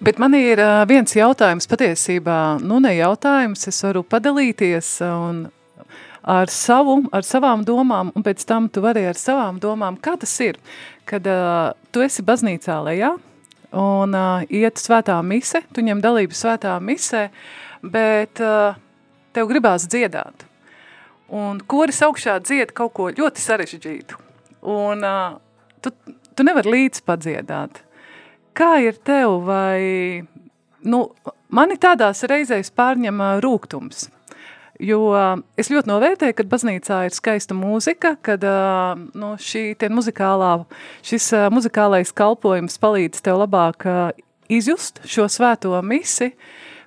Bet 0.04 0.20
man 0.22 0.36
ir 0.38 0.60
uh, 0.62 0.84
viens 0.86 1.14
jautājums 1.16 1.66
patiesībā, 1.70 2.58
nu 2.62 2.78
ne 2.82 2.92
jautājums, 2.94 3.66
es 3.70 3.80
varu 3.82 4.04
padalīties 4.06 4.92
un 5.08 5.40
ar, 6.22 6.52
savu, 6.52 7.00
ar 7.14 7.26
savām 7.26 7.64
domām, 7.66 8.12
un 8.14 8.26
pēc 8.26 8.44
tam 8.46 8.68
tu 8.70 8.84
vari 8.84 9.06
ar 9.08 9.18
savām 9.18 9.58
domām, 9.62 9.98
kā 9.98 10.14
tas 10.20 10.34
ir, 10.44 10.60
kad 11.08 11.26
uh, 11.26 11.72
tu 11.90 12.04
esi 12.06 12.22
baznīcā 12.22 12.78
lejā, 12.86 13.14
un 13.78 14.14
uh, 14.14 14.44
iet 14.46 14.80
svētā 14.80 15.18
mise, 15.26 15.64
tu 15.74 15.84
ņem 15.84 16.02
dalību 16.04 16.36
svētā 16.36 16.76
misē, 16.82 17.28
bet 17.82 18.44
uh, 18.44 18.78
tev 19.34 19.50
gribās 19.50 19.88
dziedāt. 19.90 20.47
Un 21.28 21.60
koris 21.68 22.00
augšā 22.06 22.38
dzied 22.40 22.72
kaut 22.76 22.94
ko 22.96 23.10
ļoti 23.12 23.42
sarežģītu. 23.42 24.20
Un 24.68 25.04
uh, 25.04 25.36
tu, 25.84 25.92
tu 26.34 26.46
nevari 26.46 26.72
līdz 26.72 27.02
padziedāt. 27.06 27.82
Kā 28.58 28.78
ir 28.82 28.96
tev 29.06 29.40
vai, 29.46 30.22
nu, 30.82 31.02
mani 31.54 31.76
tādās 31.78 32.24
reizēs 32.26 32.72
pārņem 32.74 33.20
rūgtums, 33.44 34.08
jo 34.82 35.02
es 35.58 35.70
ļoti 35.70 35.90
novērtēju, 35.90 36.36
kad 36.40 36.50
baznīcā 36.50 37.02
ir 37.06 37.14
skaista 37.14 37.54
mūzika, 37.54 38.16
kad 38.22 38.42
nu, 39.14 39.34
šī 39.38 39.76
muzikālā, 39.94 40.52
šis 41.06 41.30
muzikālais 41.54 42.14
kalpojums 42.14 42.80
palīdz 42.82 43.22
tev 43.22 43.44
labāk 43.44 43.86
izjust 44.50 45.02
šo 45.06 45.28
svēto 45.30 45.78
misi, 45.84 46.32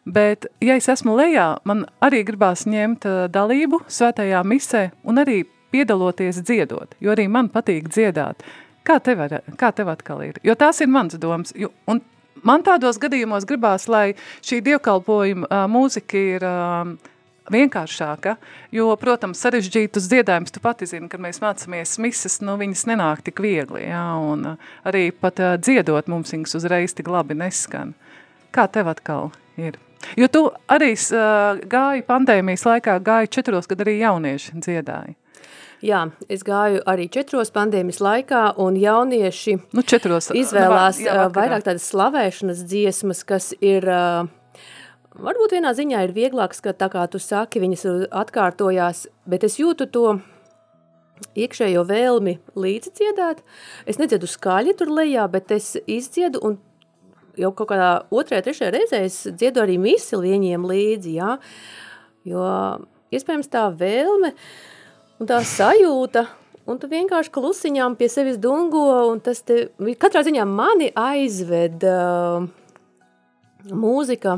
bet, 0.05 0.47
ja 0.63 0.77
es 0.79 0.89
esmu 0.89 1.15
lejā, 1.17 1.55
man 1.67 1.85
arī 2.03 2.23
gribās 2.27 2.65
ņemt 2.69 3.05
ā, 3.05 3.15
dalību 3.31 3.83
svētajā 3.91 4.43
misē 4.47 4.89
un 5.03 5.21
arī 5.21 5.43
piedaloties 5.71 6.41
dziedot, 6.43 6.95
jo 6.99 7.13
arī 7.13 7.27
man 7.31 7.49
patīk 7.51 7.89
dziedāt. 7.91 8.43
Kā 8.87 8.97
tev, 9.03 9.21
ar, 9.27 9.41
kā 9.59 9.69
tev 9.75 9.91
atkal 9.93 10.23
ir? 10.25 10.41
Jo 10.43 10.55
tās 10.57 10.81
ir 10.81 10.89
mans 10.89 11.15
domas. 11.21 11.53
Jo, 11.55 11.69
un 11.87 12.01
man 12.43 12.65
tādos 12.65 12.97
gadījumos 13.01 13.45
gribās, 13.47 13.85
lai 13.91 14.15
šī 14.41 14.61
dievkalpojuma 14.65 15.45
uh, 15.47 15.67
mūzika 15.69 16.17
ir 16.17 16.45
uh, 16.47 17.11
vienkāršāka, 17.51 18.35
jo, 18.73 18.87
protams, 19.01 19.41
sarežģītus 19.43 20.09
dziedājumus 20.09 20.55
tu 20.55 20.63
pati 20.63 20.87
zini, 20.89 21.09
kad 21.11 21.21
mēs 21.23 21.41
mācāmies 21.43 21.97
misas, 22.01 22.39
nu, 22.45 22.55
viņas 22.61 22.87
nenāk 22.89 23.23
tik 23.27 23.41
viegli, 23.43 23.85
jā, 23.89 24.05
un 24.17 24.55
arī 24.87 25.09
pat 25.11 25.41
dziedot 25.61 26.09
mums 26.11 26.33
viņas 26.33 26.57
uzreiz 26.61 26.97
tik 26.97 27.11
labi 27.11 27.37
neskan. 27.37 27.95
Kā 28.55 28.67
tev 28.71 28.91
atkal 28.91 29.31
ir? 29.59 29.79
Jo 30.17 30.27
tu 30.27 30.41
arī 30.71 30.91
uh, 30.97 31.59
gāji 31.71 32.03
pandēmijas 32.07 32.65
laikā, 32.65 32.99
gāji 33.05 33.29
četros, 33.37 33.67
kad 33.69 33.83
arī 33.85 33.99
jaunieši 34.01 34.57
dziedāja. 34.63 35.15
Jā, 35.81 36.03
es 36.29 36.43
gāju 36.45 36.81
arī 36.85 37.07
četros 37.09 37.49
pandēmijas 37.55 38.01
laikā, 38.05 38.41
un 38.61 38.75
jaunieši 38.77 39.55
Nu, 39.73 39.81
četros. 39.81 40.27
izvēlās 40.29 40.99
nu, 40.99 41.05
va- 41.05 41.11
jā, 41.11 41.15
jā, 41.17 41.29
vairāk 41.33 41.63
tādas 41.65 41.87
slavēšanas 41.89 42.61
dziesmas, 42.69 43.23
kas 43.25 43.47
ir, 43.61 43.87
varbūt 45.17 45.55
vienā 45.57 45.71
ziņā 45.77 46.03
ir 46.05 46.13
vieglākas, 46.13 46.61
ka 46.61 46.73
tā 46.77 46.89
kā 46.93 47.07
tu 47.09 47.17
saki, 47.19 47.59
viņas 47.63 47.85
atkārtojās, 48.13 49.07
bet 49.25 49.43
es 49.43 49.57
jūtu 49.57 49.89
to 49.91 50.19
iekšējo 51.37 51.83
vēlmi 51.89 52.37
līdzi 52.57 52.93
dziedāt. 52.97 53.41
Es 53.85 53.97
nedziedu 54.01 54.29
skaļi 54.29 54.75
tur 54.77 54.87
lejā, 54.93 55.25
bet 55.31 55.51
es 55.51 55.75
izdziedu 55.87 56.41
un 56.45 56.59
jau 57.41 57.51
kaut 57.55 57.71
kādā 57.71 57.89
otrajā, 58.13 58.45
trešajā 58.45 58.73
reizē 58.75 59.01
es 59.07 59.23
dziedu 59.29 59.63
arī 59.63 59.77
misi 59.81 60.19
viņiem 60.19 60.67
līdzi, 60.69 61.15
jā, 61.17 61.35
jo 62.29 62.45
iespējams 63.11 63.51
tā 63.51 63.65
vēlme 63.77 64.33
un 65.21 65.29
tā 65.29 65.41
sajūta, 65.45 66.25
un 66.69 66.79
tu 66.81 66.89
vienkārši 66.91 67.33
klusiņām 67.33 67.97
pie 67.99 68.09
sevis 68.11 68.39
dungo, 68.41 68.85
un 69.11 69.21
tas 69.23 69.43
te, 69.45 69.67
katrā 70.01 70.23
ziņā 70.25 70.45
mani 70.49 70.91
aizved 70.97 71.85
uh, 71.87 72.45
mūzika, 73.71 74.37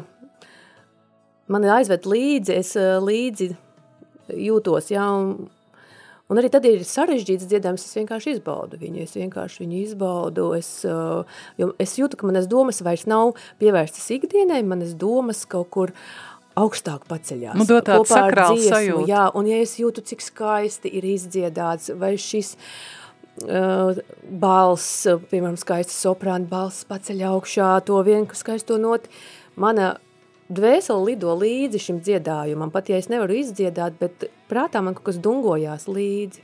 mani 1.51 1.71
aizved 1.77 2.07
līdzi, 2.09 2.57
es 2.59 2.73
uh, 2.79 2.97
līdzi 3.03 3.51
jūtos, 4.47 4.89
jā, 4.93 5.05
un, 5.19 5.51
un 6.33 6.41
arī 6.41 6.49
tad 6.53 6.65
ir 6.65 6.81
sarežģīts 6.87 7.47
dziedājums, 7.51 7.85
es 7.85 7.97
vienkārši 7.99 8.35
izbaudu 8.37 8.79
viņu, 8.81 9.05
es 9.05 9.13
vienkārši 9.19 9.63
viņu 9.63 9.79
izbaudu, 9.83 10.49
es, 10.57 10.69
uh, 10.89 11.23
es 11.81 11.95
jūtu, 11.99 12.17
ka 12.17 12.29
manas 12.29 12.49
domas 12.49 12.81
vairs 12.85 13.05
nav 13.09 13.35
pievērstas 13.61 14.09
ikdienai, 14.17 14.63
manas 14.65 14.95
domas 14.97 15.45
kaut 15.49 15.69
kur 15.73 15.93
augstāk 16.59 17.05
paceļās. 17.09 17.57
Nu, 17.57 17.67
dod 17.69 17.85
tādu 17.87 18.09
sakrālu 18.09 18.57
dziesmu, 18.57 18.73
sajūtu. 18.75 19.07
Jā, 19.09 19.27
un 19.37 19.49
ja 19.49 19.61
es 19.63 19.77
jūtu, 19.81 20.03
cik 20.09 20.25
skaisti 20.25 20.91
ir 20.99 21.07
izdziedāts, 21.13 21.93
vai 21.97 22.13
šis 22.21 22.55
uh, 23.45 24.01
balss, 24.43 25.05
piemēram, 25.31 25.57
skaists 25.61 26.01
soprāna 26.05 26.49
balss 26.49 26.85
paceļ 26.89 27.27
augšā, 27.33 27.75
to 27.87 28.01
vienu 28.05 28.29
skaisto 28.37 28.81
noti, 28.81 29.13
mana 29.55 29.95
dvēsele 30.49 31.11
lido 31.11 31.33
līdzi 31.37 31.81
šim 31.81 31.99
dziedājumam, 32.03 32.71
pat 32.73 32.89
ja 32.91 32.99
es 33.01 33.09
nevaru 33.11 33.37
izdziedāt, 33.39 33.97
bet 33.99 34.27
prātā 34.51 34.81
man 34.83 34.97
kaut 34.97 35.11
kas 35.11 35.19
dungojās 35.21 35.87
līdzi. 35.87 36.43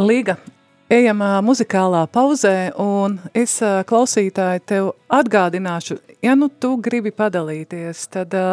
Līga, 0.00 0.36
ejam 0.90 1.22
muzikālā 1.44 2.06
pauzē, 2.12 2.72
un 2.80 3.18
es 3.36 3.58
klausītāji 3.60 4.66
tev 4.72 4.92
atgādināšu, 5.12 5.98
ja 6.24 6.36
nu 6.38 6.48
tu 6.48 6.76
gribi 6.80 7.12
padalīties, 7.12 8.06
tad 8.14 8.36
ā, 8.36 8.50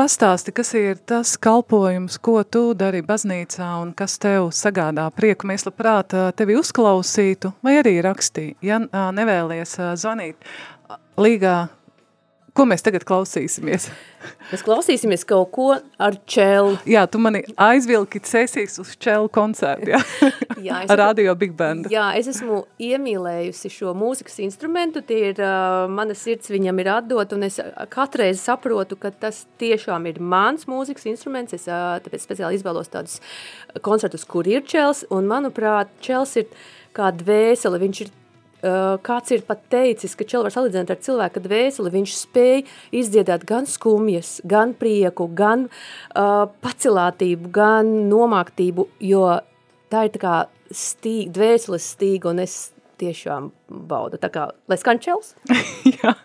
Pastāsti, 0.00 0.52
kas 0.56 0.70
ir 0.78 1.00
tas 1.04 1.34
kalpojums, 1.36 2.14
ko 2.24 2.38
tu 2.48 2.60
dari 2.78 3.02
baznīcā 3.04 3.66
un 3.82 3.90
kas 3.92 4.14
tev 4.22 4.46
sagādā 4.54 5.04
prieku. 5.12 5.44
Mēs 5.50 5.66
labprāt 5.66 6.14
tevi 6.38 6.54
uzklausītu 6.56 7.50
vai 7.60 7.74
arī 7.82 7.98
rakstī, 8.06 8.46
ja 8.64 8.78
nevēlies 8.80 9.74
zvanīt. 10.00 10.48
Līgā 11.20 11.56
Ko 12.60 12.66
mēs 12.68 12.82
tagad 12.84 13.06
klausīsimies? 13.08 13.86
Mēs 14.50 14.62
klausīsimies 14.66 15.22
kaut 15.24 15.48
ko 15.54 15.68
ar 15.80 16.16
čelu. 16.28 16.74
Jā, 16.84 17.06
tu 17.08 17.16
mani 17.22 17.40
aizvilki 17.56 18.20
cēsīs 18.20 18.74
uz 18.82 18.90
čelu 19.00 19.30
koncertu, 19.32 19.94
jā? 19.94 20.00
jā 20.68 20.82
ar 20.84 21.00
radio 21.00 21.32
Big 21.40 21.54
Band. 21.56 21.88
Jā, 21.88 22.10
es 22.20 22.28
esmu 22.28 22.58
iemīlējusi 22.76 23.72
šo 23.72 23.94
mūzikas 23.96 24.36
instrumentu, 24.44 25.00
tie 25.08 25.22
ir, 25.30 25.40
uh, 25.40 25.86
mana 25.88 26.12
sirds 26.12 26.52
viņam 26.52 26.84
ir 26.84 26.92
atdot, 26.98 27.32
un 27.32 27.48
es 27.48 27.56
katreiz 27.88 28.44
saprotu, 28.44 29.00
ka 29.00 29.08
tas 29.08 29.46
tiešām 29.62 30.10
ir 30.12 30.20
mans 30.20 30.68
mūzikas 30.68 31.08
instruments, 31.08 31.56
es 31.56 31.64
uh, 31.64 31.96
tāpēc 32.04 32.28
speciāli 32.28 32.60
izvēlos 32.60 32.92
tādus 32.92 33.22
koncertus, 33.80 34.28
kur 34.28 34.44
ir 34.44 34.68
čels, 34.68 35.06
un 35.08 35.32
manuprāt, 35.32 35.96
čels 36.04 36.36
ir 36.44 36.52
kā 36.92 37.08
dvēsele, 37.16 37.80
viņš 37.88 38.04
ir 38.04 38.16
kāds 38.60 39.34
ir 39.34 39.44
pat 39.48 39.62
teicis, 39.72 40.16
ka 40.18 40.26
čeli 40.28 40.46
var 40.46 40.54
salīdzināt 40.54 40.92
ar 40.92 41.00
cilvēka 41.04 41.42
dvēseli, 41.44 41.92
viņš 41.94 42.16
spēj 42.18 42.64
izdziedāt 43.00 43.46
gan 43.48 43.68
skumjas, 43.70 44.38
gan 44.48 44.74
prieku, 44.78 45.28
gan 45.32 45.68
uh, 45.70 46.44
pacilātību, 46.64 47.52
gan 47.54 47.94
nomāktību, 48.10 48.88
jo 49.10 49.24
tā 49.92 50.06
ir 50.06 50.14
tā 50.16 50.22
kā 50.22 50.36
stīga, 50.70 51.34
dvēseles 51.40 51.90
stīga, 51.96 52.34
un 52.34 52.44
es 52.44 52.58
tiešām 53.00 53.50
baudu. 53.90 54.20
Tā 54.20 54.30
kā, 54.32 54.50
lai 54.68 54.80
skan 54.80 55.00
čels? 55.02 55.34
Jā. 55.96 56.16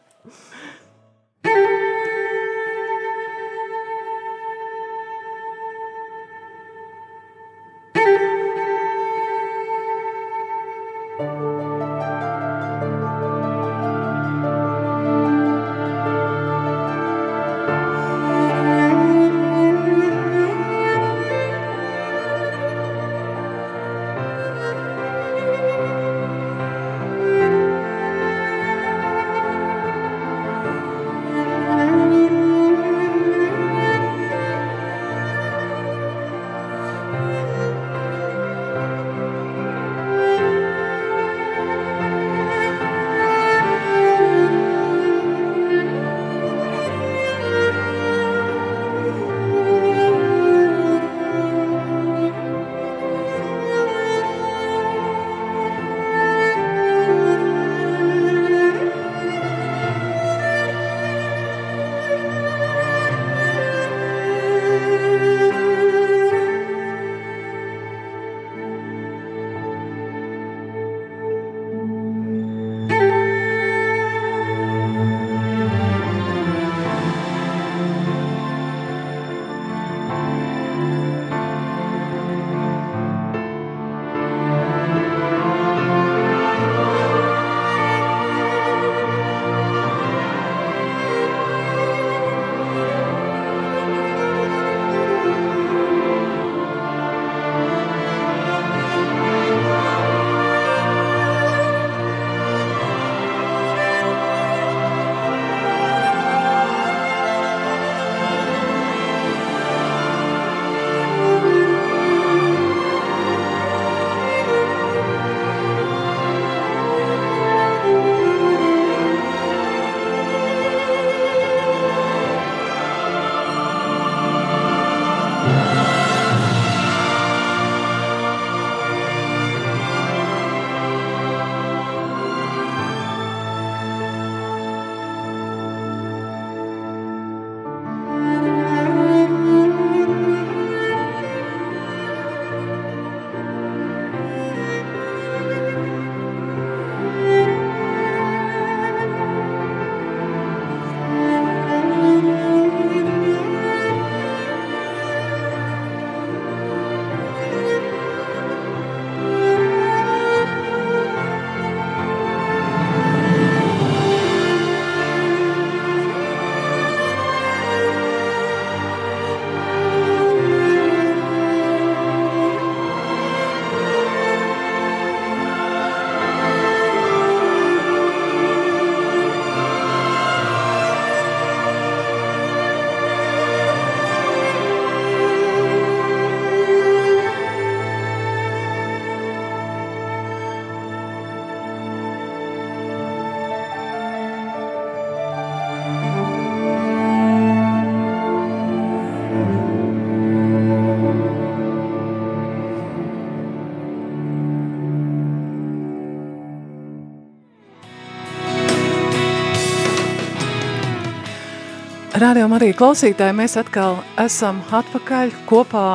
Radio 212.15 212.45
Marija 212.47 212.71
klausītāji, 212.80 213.36
mēs 213.36 213.58
atkal 213.60 213.97
esam 214.23 214.62
atpakaļ 214.71 215.34
kopā 215.49 215.88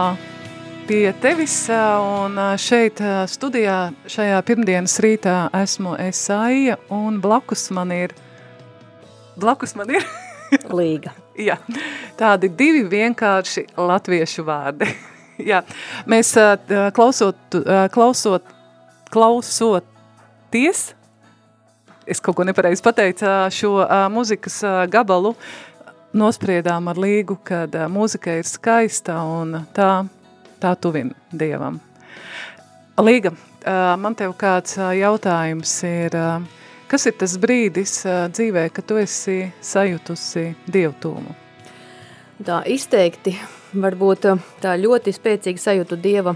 pie 0.84 1.14
tevis 1.22 1.54
un 1.72 2.34
šeit 2.60 3.00
studijā 3.32 3.76
šajā 4.04 4.42
pirmdienas 4.44 4.98
rītā 5.00 5.36
esmu 5.62 5.94
Esaija 6.04 6.76
un 6.92 7.22
blakus 7.24 7.62
man 7.72 7.94
ir, 7.96 8.12
blakus 9.40 9.72
man 9.80 9.94
ir 9.96 10.04
Līga. 10.80 11.14
Jā, 11.40 11.56
tādi 12.20 12.52
divi 12.52 12.84
vienkārši 12.90 13.64
latviešu 13.80 14.44
vārdi. 14.44 14.90
Jā, 15.50 15.62
mēs 16.04 16.34
klausot, 16.92 17.40
klausot, 17.96 18.52
klausoties, 19.08 20.84
es 22.04 22.20
kaut 22.20 22.36
ko 22.36 22.44
nepareizi 22.44 22.84
pateicu 22.84 23.32
šo 23.56 23.72
muzikas 24.12 24.60
gabalu, 24.92 25.32
nospriedām 26.16 26.88
ar 26.90 26.98
līgu, 27.00 27.38
ka 27.44 27.64
uh, 27.68 27.86
mūzika 27.92 28.38
ir 28.40 28.48
skaista 28.48 29.20
un 29.26 29.60
tā, 29.76 30.04
tā 30.62 30.74
tuvina 30.80 31.14
Dievam. 31.32 31.80
Līga, 33.00 33.32
uh, 33.32 33.94
man 34.00 34.16
tev 34.18 34.34
kāds 34.40 34.76
uh, 34.80 34.90
jautājums 34.96 35.72
ir, 35.88 36.16
kas 36.90 37.06
ir 37.06 37.16
tas 37.20 37.36
brīdis 37.40 38.00
dzīvē, 38.34 38.66
kad 38.74 38.88
tu 38.88 38.98
esi 39.00 39.38
sajutusi 39.60 40.50
dievtūmu? 40.66 41.36
Tā 42.44 42.62
izteikti, 42.72 43.34
varbūt 43.76 44.26
tā 44.62 44.74
ļoti 44.80 45.12
spēcīgi 45.12 45.60
sajūtu 45.60 45.98
Dieva 46.00 46.32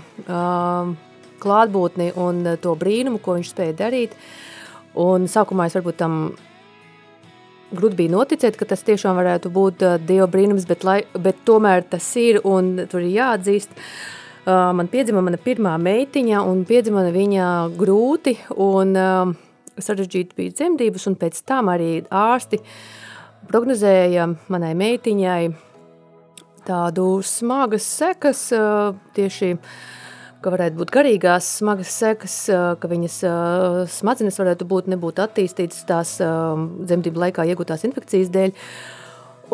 klātbūtni 1.45 2.11
un 2.21 2.43
to 2.61 2.75
brīnumu, 2.79 3.21
ko 3.25 3.39
viņš 3.39 3.53
spēja 3.55 3.77
darīt. 3.79 4.17
Un 5.01 5.27
sākumā 5.31 5.67
es 5.69 5.77
varbūt 5.79 5.99
tam 5.99 6.19
grūti 7.77 7.99
bija 8.03 8.15
noticēt, 8.15 8.59
ka 8.59 8.69
tas 8.71 8.85
tiešām 8.87 9.17
varētu 9.19 9.53
būt 9.55 9.85
uh, 9.85 9.97
Dieva 10.03 10.29
brīnums, 10.31 10.67
bet, 10.69 10.85
lai, 10.87 11.01
bet 11.15 11.43
tomēr 11.49 11.85
tas 11.91 12.07
ir 12.21 12.41
un 12.45 12.87
tur 12.91 13.05
ir 13.05 13.15
jāatzīst. 13.19 13.75
Uh, 14.45 14.71
man 14.77 14.91
piedzima 14.93 15.23
mana 15.25 15.41
pirmā 15.41 15.75
meitiņa 15.81 16.43
un 16.45 16.65
piedzima 16.69 17.07
viņa 17.15 17.49
grūti 17.81 18.37
un 18.61 18.93
uh, 18.99 19.35
sarežģīti 19.81 20.39
bija 20.39 20.57
dzemdības 20.61 21.09
un 21.11 21.19
pēc 21.21 21.41
tam 21.49 21.73
arī 21.73 21.91
ārsti 22.13 22.61
prognozēja 23.49 24.29
manai 24.53 24.75
meitiņai 24.79 25.41
tādu 26.65 27.09
smagas 27.27 27.89
sekas 27.99 28.47
tieši 29.17 29.51
ka 30.45 30.53
varētu 30.53 30.79
būt 30.81 30.93
garīgās 30.95 31.49
smagas 31.61 31.97
sekas, 32.03 32.37
ka 32.81 32.91
viņas 32.91 33.19
smadzenes 33.97 34.39
varētu 34.41 34.69
būt 34.69 34.93
nebūt 34.93 35.23
attīstītas 35.25 35.83
tās 35.89 36.17
dzemdību 36.21 37.27
laikā 37.27 37.47
iegūtās 37.51 37.87
infekcijas 37.89 38.33
dēļ. 38.35 38.55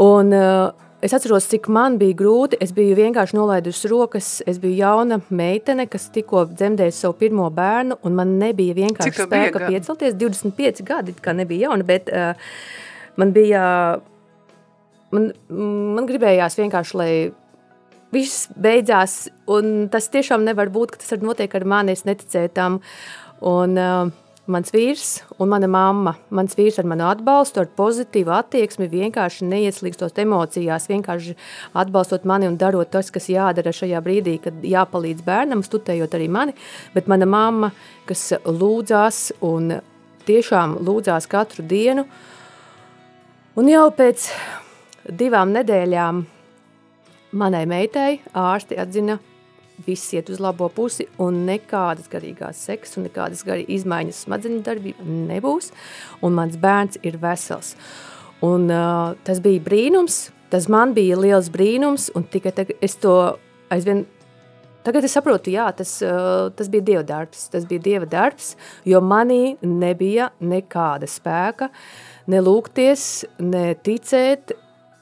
Un 0.02 0.34
es 0.34 1.14
atceros, 1.16 1.46
cik 1.50 1.70
man 1.72 1.96
bija 2.00 2.18
grūti. 2.18 2.58
Es 2.62 2.74
biju 2.76 2.98
vienkārši 2.98 3.38
nolaidusi 3.38 3.90
rokas. 3.90 4.28
Es 4.50 4.60
biju 4.62 4.76
jauna 4.82 5.20
meitene, 5.30 5.86
kas 5.90 6.10
tikko 6.14 6.44
dzemdēja 6.50 6.94
savu 6.96 7.16
pirmo 7.22 7.48
bērnu, 7.54 8.00
un 8.06 8.18
man 8.18 8.36
nebija 8.42 8.76
vienkārši 8.78 9.26
spēka 9.26 9.66
piecelties. 9.66 10.18
25 10.20 10.84
gadi, 10.86 11.16
kā 11.22 11.34
nebija 11.36 11.70
jauna, 11.70 11.86
bet 11.88 12.12
uh, 12.12 12.54
man 13.20 13.34
bija 13.36 13.64
man, 15.14 15.30
man 15.96 16.08
gribējās 16.08 16.58
vienkārši, 16.60 16.98
lai 17.00 17.12
viss 18.14 18.48
beidzās, 18.58 19.28
un 19.50 19.88
tas 19.92 20.10
tiešām 20.12 20.44
nevar 20.46 20.72
būt, 20.72 20.94
ka 20.94 21.02
tas 21.02 21.14
var 21.14 21.28
notiek 21.30 21.54
ar 21.54 21.68
mani, 21.68 21.94
es 21.96 22.06
neticēju 22.08 22.52
tam. 22.56 22.80
Un 23.46 23.78
uh, 23.80 24.10
mans 24.50 24.72
vīrs 24.74 25.20
un 25.40 25.50
mana 25.52 25.68
mamma, 25.70 26.14
mans 26.34 26.56
vīrs 26.58 26.80
ar 26.80 26.88
manu 26.90 27.06
atbalstu, 27.08 27.62
ar 27.62 27.70
pozitīvu 27.76 28.32
attieksmi, 28.34 28.88
vienkārši 28.90 29.48
neieslīgstot 29.48 30.18
emocijās, 30.22 30.88
vienkārši 30.90 31.36
atbalstot 31.80 32.26
mani 32.28 32.48
un 32.50 32.58
darot 32.60 32.90
tas, 32.92 33.12
kas 33.14 33.30
jādara 33.30 33.72
šajā 33.74 34.00
brīdī, 34.04 34.38
kad 34.44 34.64
jāpalīdz 34.66 35.24
bērnam, 35.26 35.64
studējot 35.66 36.16
arī 36.18 36.28
mani, 36.32 36.56
bet 36.96 37.10
mana 37.10 37.28
mamma, 37.30 37.72
kas 38.08 38.30
lūdzās 38.44 39.30
un 39.46 39.76
tiešām 40.28 40.80
lūdzās 40.86 41.28
katru 41.30 41.64
dienu, 41.66 42.06
un 43.58 43.70
jau 43.70 43.86
pēc 43.96 44.28
divām 45.20 45.54
nedēļām 45.56 46.24
manai 47.32 47.64
meitai 47.68 48.20
ārsti 48.36 48.78
atzina, 48.80 49.18
viss 49.86 50.12
iet 50.12 50.28
uz 50.32 50.40
labo 50.42 50.68
pusi 50.72 51.06
un 51.22 51.44
nekādas 51.48 52.10
garīgās 52.12 52.60
seks 52.68 52.98
un 52.98 53.08
nekādas 53.08 53.44
garīgas 53.46 53.80
izmaiņas 53.80 54.22
smadzeņu 54.26 54.62
darbība 54.66 55.06
nebūs, 55.30 55.70
un 56.22 56.36
mans 56.36 56.58
bērns 56.60 57.00
ir 57.06 57.16
vesels. 57.22 57.74
Un 58.44 58.68
uh, 58.72 59.16
tas 59.24 59.40
bija 59.44 59.62
brīnums, 59.64 60.30
tas 60.52 60.68
man 60.72 60.94
bija 60.96 61.18
liels 61.20 61.50
brīnums, 61.52 62.10
un 62.16 62.24
tikai 62.28 62.54
tagad 62.56 62.84
es 62.84 62.96
to 63.00 63.16
aizvien 63.72 64.06
Tagad 64.80 65.04
es 65.04 65.12
saprotu, 65.12 65.52
jā, 65.52 65.66
tas, 65.76 65.90
tas 66.56 66.68
bija 66.72 66.84
Dieva 66.86 67.02
darbs. 67.04 67.42
Tas 67.52 67.66
bija 67.68 67.82
Dieva 67.84 68.06
darbs, 68.08 68.54
jo 68.88 69.02
manī 69.04 69.58
nebija 69.60 70.30
nekāda 70.40 71.04
spēka 71.10 71.68
ne 72.30 72.40
lūgties, 72.40 73.04
ne 73.44 73.74
ticēt, 73.84 74.54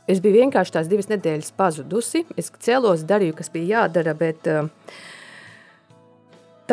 Es 0.08 0.22
biju 0.24 0.40
vienkārši 0.40 0.72
tās 0.72 0.88
divas 0.88 1.10
nedēļas 1.10 1.52
pazudusi. 1.58 2.24
Es 2.40 2.48
cēlos, 2.64 3.04
darīju, 3.08 3.36
kas 3.36 3.52
bija 3.52 3.82
jādara, 3.82 4.14
bet 4.16 4.48
eh, 4.48 4.70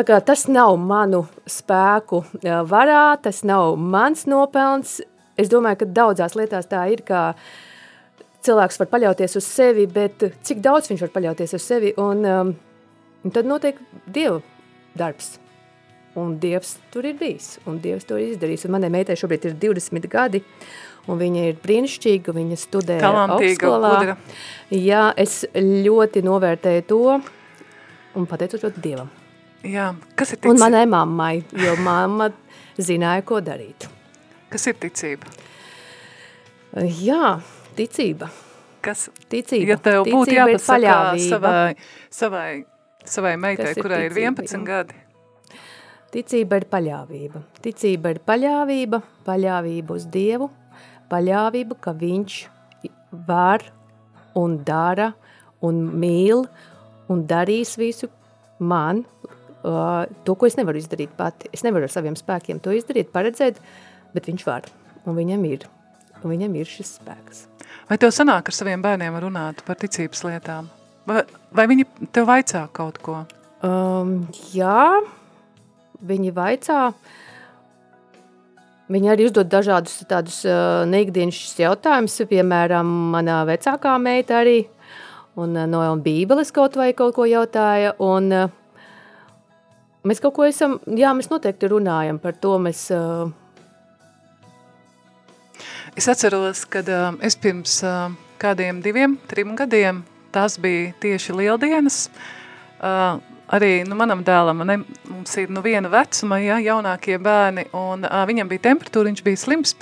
kā 0.00 0.20
tas 0.24 0.46
nav 0.48 0.78
manu 0.80 1.26
spēku 1.44 2.22
eh, 2.40 2.62
varā, 2.64 3.04
tas 3.20 3.42
nav 3.44 3.76
mans 3.76 4.24
nopelns. 4.30 5.02
Es 5.36 5.52
domāju, 5.52 5.82
ka 5.82 5.92
daudzās 5.98 6.36
lietās 6.38 6.70
tā 6.70 6.86
ir, 6.88 7.04
ka 7.04 7.34
cilvēks 8.46 8.80
var 8.80 8.88
paļauties 8.94 9.36
uz 9.36 9.48
sevi, 9.48 9.84
bet 9.90 10.24
cik 10.46 10.62
daudz 10.64 10.88
viņš 10.88 11.04
var 11.04 11.12
paļauties 11.18 11.56
uz 11.58 11.64
sevi, 11.66 11.92
un, 12.00 12.24
um, 12.24 12.54
un 13.20 13.34
tad 13.36 13.48
notiek 13.48 13.76
Dieva 14.06 14.40
darbs. 14.96 15.34
Un 16.16 16.38
Dievs 16.40 16.78
tur 16.88 17.04
ir 17.04 17.18
bijis, 17.20 17.58
un 17.68 17.76
Dievs 17.84 18.08
to 18.08 18.16
ir 18.16 18.32
izdarījis. 18.32 18.64
Un 18.64 18.72
manai 18.78 18.88
meitai 18.94 19.18
šobrīd 19.20 19.50
ir 19.50 19.58
20 19.60 20.08
gadi, 20.08 20.40
un 21.06 21.20
viņa 21.20 21.44
ir 21.50 21.58
brīnišķīga, 21.62 22.34
viņa 22.36 22.58
studē 22.60 22.98
augstskolā. 23.02 24.16
Jā, 24.74 25.08
es 25.16 25.44
ļoti 25.56 26.22
novērtēju 26.26 26.86
to 26.90 27.00
un 28.16 28.26
pateicu 28.30 28.60
to 28.62 28.72
Dievam. 28.76 29.10
Jā, 29.66 29.90
kas 30.14 30.34
ir 30.34 30.40
Un 30.44 30.54
ticība? 30.54 30.62
manai 30.62 30.84
mammai, 30.86 31.34
jo 31.58 31.74
mamma 31.82 32.30
zināja, 32.78 33.24
ko 33.26 33.40
darīt. 33.42 33.88
Kas 34.52 34.66
ir 34.70 34.76
ticība? 34.78 35.30
Jā, 37.02 37.38
ticība. 37.78 38.28
Kas, 38.86 39.08
Ticība. 39.26 39.72
ja 39.72 39.76
tev 39.82 40.04
būtu 40.06 40.28
Ticība 40.30 40.44
ir 40.46 40.52
jāpasaka 40.54 41.18
savai, 41.18 41.72
savai, 42.12 42.50
savai 43.02 43.32
meitai, 43.42 43.72
ir 43.72 43.80
kurai 43.82 44.04
ir 44.04 44.12
ticība, 44.14 44.44
11 44.44 44.54
jā. 44.54 44.60
gadi, 44.68 45.00
Ticība 46.14 46.60
ir 46.60 46.66
paļāvība. 46.70 47.40
Ticība 47.64 48.12
ir 48.14 48.20
paļāvība, 48.22 49.00
paļāvība 49.26 49.96
uz 49.98 50.06
Dievu, 50.06 50.46
paļāvība, 51.10 51.78
ka 51.80 51.94
Viņš 51.96 52.38
var 53.26 53.64
un 54.36 54.58
dara 54.66 55.12
un 55.64 55.80
mīl 55.96 56.44
un 57.12 57.22
darīs 57.28 57.76
visu 57.80 58.08
man, 58.58 59.04
uh, 59.62 60.04
to, 60.24 60.34
ko 60.34 60.48
es 60.48 60.56
nevaru 60.58 60.80
izdarīt 60.80 61.12
pati. 61.16 61.50
Es 61.54 61.64
nevaru 61.66 61.88
ar 61.88 61.92
saviem 61.92 62.16
spēkiem 62.18 62.60
to 62.62 62.74
izdarīt, 62.76 63.12
paredzēt, 63.14 63.60
bet 64.14 64.28
Viņš 64.28 64.46
var 64.48 64.68
un 65.06 65.16
viņam 65.18 65.44
ir. 65.48 65.66
Un 66.22 66.32
viņam 66.32 66.56
ir 66.58 66.66
šis 66.68 66.96
spēks. 66.98 67.46
vai 67.88 67.98
tev 68.00 68.10
sanāk 68.10 68.48
ar 68.48 68.54
saviem 68.56 68.82
bērniem 68.82 69.18
runāt 69.22 69.62
par 69.66 69.76
ticības 69.78 70.24
lietām? 70.26 70.70
Vai, 71.06 71.22
vai 71.54 71.66
viņi 71.70 71.84
tev 72.10 72.26
vaicā 72.26 72.64
kaut 72.74 72.98
ko? 72.98 73.20
Um, 73.62 74.26
jā, 74.52 75.02
viņi 76.02 76.32
vaicā. 76.34 76.80
Viņi 78.92 79.10
arī 79.10 79.26
uzdod 79.26 79.48
dažādus 79.50 80.04
tādus 80.06 80.42
uh, 80.46 80.84
neikdienišķus 80.86 81.56
jautājumus. 81.64 82.20
Piemēram, 82.30 82.90
manā 83.14 83.40
vecākā 83.48 83.96
meita 83.98 84.40
arī 84.44 84.60
un, 85.34 85.56
uh, 85.56 85.66
no 85.66 85.80
Bībeles 86.04 86.54
kaut 86.54 86.78
vai 86.78 86.92
kaut 86.94 87.16
ko 87.16 87.26
jautāja. 87.26 87.96
Un, 88.02 88.30
uh, 88.30 88.52
mēs 90.06 90.22
kaut 90.22 90.36
ko 90.38 90.46
esam, 90.46 90.78
jā, 90.86 91.10
mēs 91.18 91.32
noteikti 91.32 91.72
runājam 91.74 92.22
par 92.22 92.38
to. 92.38 92.54
Mēs, 92.62 92.86
uh, 92.94 93.26
Es 95.96 96.04
atceros, 96.12 96.66
kad 96.68 96.84
uh, 96.92 97.14
es 97.24 97.38
pirms 97.40 97.78
uh, 97.80 98.10
kādiem 98.36 98.82
diviem, 98.84 99.14
trim 99.30 99.54
gadiem, 99.56 100.02
tās 100.28 100.58
bija 100.60 100.90
tieši 101.00 101.32
lieldienas, 101.38 102.10
uh, 102.84 103.16
arī 103.52 103.70
nu, 103.86 103.96
manam 103.98 104.22
dēlam, 104.26 104.62
ne, 104.66 104.80
mums 105.10 105.36
ir 105.38 105.50
nu 105.52 105.62
viena 105.64 105.90
vecuma, 105.92 106.38
ja, 106.42 106.58
jaunākie 106.62 107.18
bērni, 107.22 107.68
un 107.76 108.06
uh, 108.06 108.22
viņam 108.28 108.50
bija 108.50 108.66
temperatūra, 108.70 109.10
viņš 109.10 109.24
bija 109.26 109.42
slims, 109.42 109.76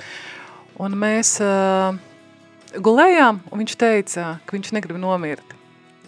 un 0.81 0.97
mēs 1.01 1.35
uh, 1.43 1.97
gulējām, 2.75 3.41
un 3.49 3.63
viņš 3.63 3.77
teica, 3.81 4.27
ka 4.45 4.57
viņš 4.57 4.73
negrib 4.75 4.99
nomirt, 5.01 5.55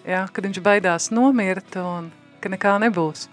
ja, 0.06 0.26
kad 0.32 0.46
viņš 0.46 0.62
baidās 0.64 1.10
nomirt, 1.16 1.80
un 1.82 2.12
ka 2.44 2.52
nekā 2.54 2.78
nebūs. 2.86 3.28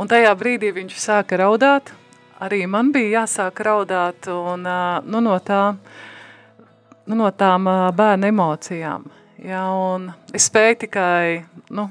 Un 0.00 0.08
tajā 0.08 0.32
brīdī 0.38 0.72
viņš 0.72 0.96
sāka 1.02 1.36
raudāt, 1.42 1.92
arī 2.40 2.64
man 2.66 2.92
bija 2.94 3.22
jāsāk 3.22 3.60
raudāt, 3.66 4.30
un 4.32 4.64
uh, 4.64 5.02
nu, 5.04 5.20
no, 5.20 5.36
tā, 5.44 5.74
nu, 7.04 7.18
no 7.18 7.28
tām 7.36 7.68
uh, 7.68 7.90
bērnu 7.96 8.32
emocijām. 8.32 9.10
Ja, 9.42 9.66
un 9.74 10.06
es 10.32 10.46
spēju 10.46 10.84
tikai, 10.84 11.42
nu, 11.74 11.88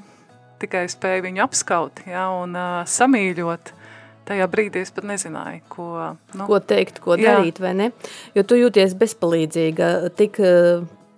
tikai 0.61 0.85
spēju 0.91 1.25
viņu 1.27 1.43
apskaut 1.45 2.01
ja, 2.07 2.27
un 2.43 2.55
uh, 2.55 2.81
samīļot. 2.87 3.73
Tajā 4.31 4.45
brīdī 4.53 4.83
es 4.85 4.91
pat 4.93 5.03
nezināju, 5.09 5.61
ko, 5.73 5.85
nu, 6.37 6.45
ko 6.47 6.59
teikt, 6.61 6.99
ko 7.03 7.15
Jā. 7.17 7.33
darīt, 7.39 7.57
vai 7.59 7.71
ne? 7.75 7.87
Jo 8.37 8.43
tu 8.47 8.55
jūties 8.59 8.93
bezpalīdzīga, 8.99 9.87
tik 10.15 10.37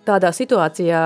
tādā 0.07 0.31
situācijā, 0.35 1.01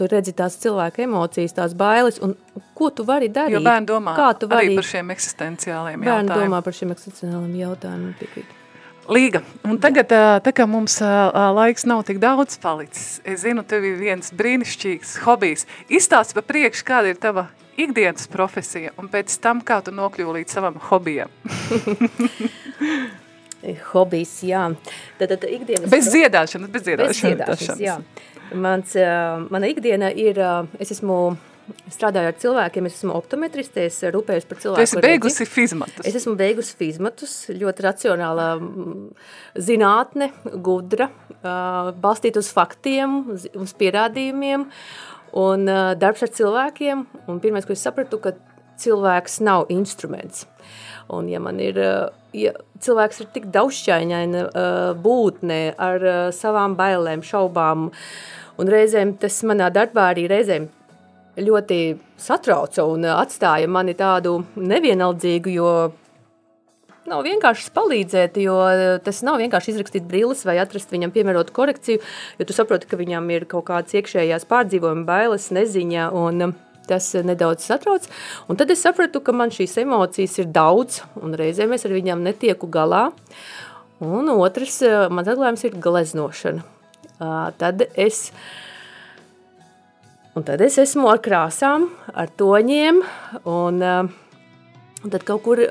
tu 0.00 0.08
redzi 0.10 0.32
tās 0.36 0.56
cilvēka 0.60 1.04
emocijas, 1.04 1.54
tās 1.56 1.76
bailes, 1.78 2.18
un 2.24 2.32
ko 2.76 2.88
tu 2.90 3.04
vari 3.08 3.28
darīt? 3.32 3.54
jo 3.58 3.62
bērni 3.64 3.88
domā 3.88 4.16
Kā 4.16 4.30
tu 4.40 4.48
vari? 4.50 4.72
arī 4.72 4.80
par 4.80 4.88
šiem 4.88 5.12
eksistenciāliem 5.14 6.00
Bērni 6.02 6.10
jautājumiem. 6.28 6.50
domā 6.50 6.62
par 6.64 6.72
šiem 6.80 6.96
eksistenciāliem 6.96 7.54
jautājumiem. 7.60 8.14
tik- 8.18 8.58
Līga, 9.12 9.40
un 9.66 9.78
tagad, 9.82 10.08
tā 10.46 10.52
kā 10.54 10.66
mums 10.68 11.00
laiks 11.02 11.84
nav 11.90 12.04
tik 12.06 12.20
daudz 12.22 12.56
palicis, 12.62 13.20
es 13.24 13.42
zinu, 13.42 13.64
tev 13.66 13.82
ir 13.84 13.96
viens 13.98 14.30
brīnišķīgs 14.30 15.16
hobijs. 15.24 15.66
Izstāsti 15.90 16.34
pa 16.34 16.40
priekšu, 16.46 16.84
kāda 16.86 17.10
ir 17.10 17.16
tava 17.18 17.48
ikdienas 17.80 18.28
profesija, 18.32 18.92
un 19.00 19.08
pēc 19.12 19.34
tam, 19.42 19.62
kā 19.64 19.80
tu 19.84 19.94
nokļuvi 19.94 20.40
līdz 20.40 20.58
savam 20.58 20.78
hobijam. 20.90 21.30
Hobijs, 23.92 24.40
jā. 24.42 24.64
Tad, 25.20 25.36
tad 25.36 25.46
ikdienas 25.46 25.90
Bez 25.92 26.08
dziedāšanas, 26.10 26.70
bez 26.72 26.82
Bez 26.82 26.88
dziedāšanas. 26.88 27.22
dziedāšanas, 27.22 27.82
jā. 27.82 27.98
Mans, 28.58 28.96
ā, 28.98 29.12
mana 29.54 29.70
ikdiena 29.70 30.10
ir, 30.10 30.40
ā, 30.42 30.54
es 30.82 30.90
esmu 30.96 31.36
strādāju 31.92 32.32
ar 32.32 32.36
cilvēkiem, 32.42 32.88
es 32.90 32.96
esmu 32.98 33.14
optometriste, 33.14 33.84
es 33.86 34.00
rūpējos 34.12 34.48
par 34.50 34.58
cilvēku 34.64 34.82
Tu 34.82 34.88
esi 34.88 35.02
beigusi 35.04 35.46
fizmatus. 35.46 36.02
Es 36.08 36.18
esmu 36.18 36.34
beigusi 36.36 36.74
fizmatus, 36.76 37.36
ļoti 37.54 37.86
racionāla 37.86 38.48
zinātne, 39.54 40.32
gudra, 40.64 41.08
ā, 41.38 41.54
balstīt 42.02 42.36
uz 42.42 42.50
faktiem, 42.52 43.22
uz, 43.36 43.46
uz 43.54 43.76
pierādījumiem 43.78 44.66
un 45.38 45.68
ā, 45.70 45.80
darbs 45.98 46.24
ar 46.24 46.32
cilvēkiem. 46.32 47.06
Un 47.30 47.40
pirmais, 47.42 47.66
ko 47.66 47.76
es 47.76 47.84
sapratu, 47.84 48.20
ka 48.22 48.34
cilvēks 48.82 49.40
nav 49.44 49.70
instruments. 49.72 50.46
Un 51.12 51.28
ja 51.30 51.40
man 51.42 51.60
ir, 51.62 51.78
ā, 51.78 52.10
ja 52.36 52.54
cilvēks 52.82 53.24
ir 53.24 53.32
tik 53.34 53.48
daudzšķainaina 53.54 54.44
ā, 54.48 54.68
būtne 55.02 55.62
ar 55.78 56.04
ā, 56.04 56.18
savām 56.36 56.76
bailēm, 56.78 57.24
šaubām, 57.26 57.90
un 58.60 58.72
reizēm 58.76 59.16
tas 59.20 59.42
manā 59.48 59.72
darbā 59.74 60.12
arī 60.12 60.28
reizēm 60.30 60.68
ļoti 61.40 61.80
satrauca 62.20 62.84
un 62.88 63.08
ā, 63.08 63.16
atstāja 63.24 63.70
mani 63.70 63.96
tādu 63.98 64.38
nevienaldzīgu, 64.56 65.56
jo 65.56 65.72
nav 67.10 67.22
vienkārši 67.26 67.70
palīdzēt, 67.74 68.38
jo 68.42 68.56
tas 69.04 69.22
nav 69.26 69.40
vienkārši 69.42 69.74
izrakstīt 69.74 70.06
brilles 70.08 70.44
vai 70.48 70.58
atrast 70.62 70.92
viņam 70.94 71.14
piemērotu 71.14 71.54
korekciju, 71.56 72.02
jo 72.38 72.46
tu 72.48 72.56
saproti, 72.56 72.88
ka 72.90 72.98
viņam 73.00 73.30
ir 73.34 73.46
kaut 73.50 73.66
kādas 73.70 73.96
iekšējās 73.98 74.46
pārdzīvojuma 74.50 75.06
bailes, 75.08 75.50
neziņa 75.54 76.10
un 76.18 76.48
um, 76.48 76.54
tas 76.88 77.12
nedaudz 77.14 77.66
satrauc. 77.66 78.08
Un 78.50 78.58
tad 78.58 78.72
es 78.74 78.82
sapratu, 78.84 79.22
ka 79.24 79.34
man 79.36 79.54
šīs 79.54 79.78
emocijas 79.84 80.38
ir 80.42 80.50
daudz 80.54 81.02
un 81.22 81.36
reizēm 81.38 81.74
es 81.76 81.86
ar 81.86 81.94
viņām 81.94 82.24
netieku 82.26 82.70
galā. 82.70 83.08
Un 84.02 84.30
otrs, 84.34 84.80
uh, 84.86 85.06
mans 85.14 85.30
atklājums 85.30 85.66
ir 85.68 85.78
gleznošana. 85.78 86.66
Tad 87.22 87.84
es 87.94 88.32
tad 90.42 90.62
es 90.64 90.78
esmu 90.80 91.06
ar 91.12 91.20
krāsām, 91.22 91.84
ar 92.18 92.30
toņiem, 92.40 92.98
un, 93.46 93.78
un 93.84 95.12
tad 95.12 95.26
kaut 95.28 95.44
kur 95.44 95.62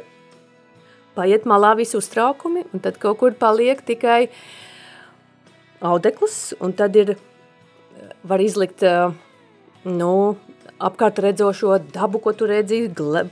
paiet 1.17 1.47
malā 1.49 1.73
visi 1.79 1.97
uztraukumi, 1.99 2.65
un 2.73 2.83
tad 2.83 2.99
kaut 3.01 3.19
kur 3.21 3.35
paliek 3.37 3.81
tikai 3.85 4.29
audeklis, 5.81 6.53
un 6.61 6.73
tad 6.77 6.95
ir, 6.95 7.15
var 8.27 8.43
izlikt, 8.43 8.85
nu, 9.87 10.13
apkārt 10.81 11.19
redzošo 11.21 11.75
dabu, 11.93 12.19
ko 12.23 12.33
tu 12.37 12.47
redzi, 12.49 12.81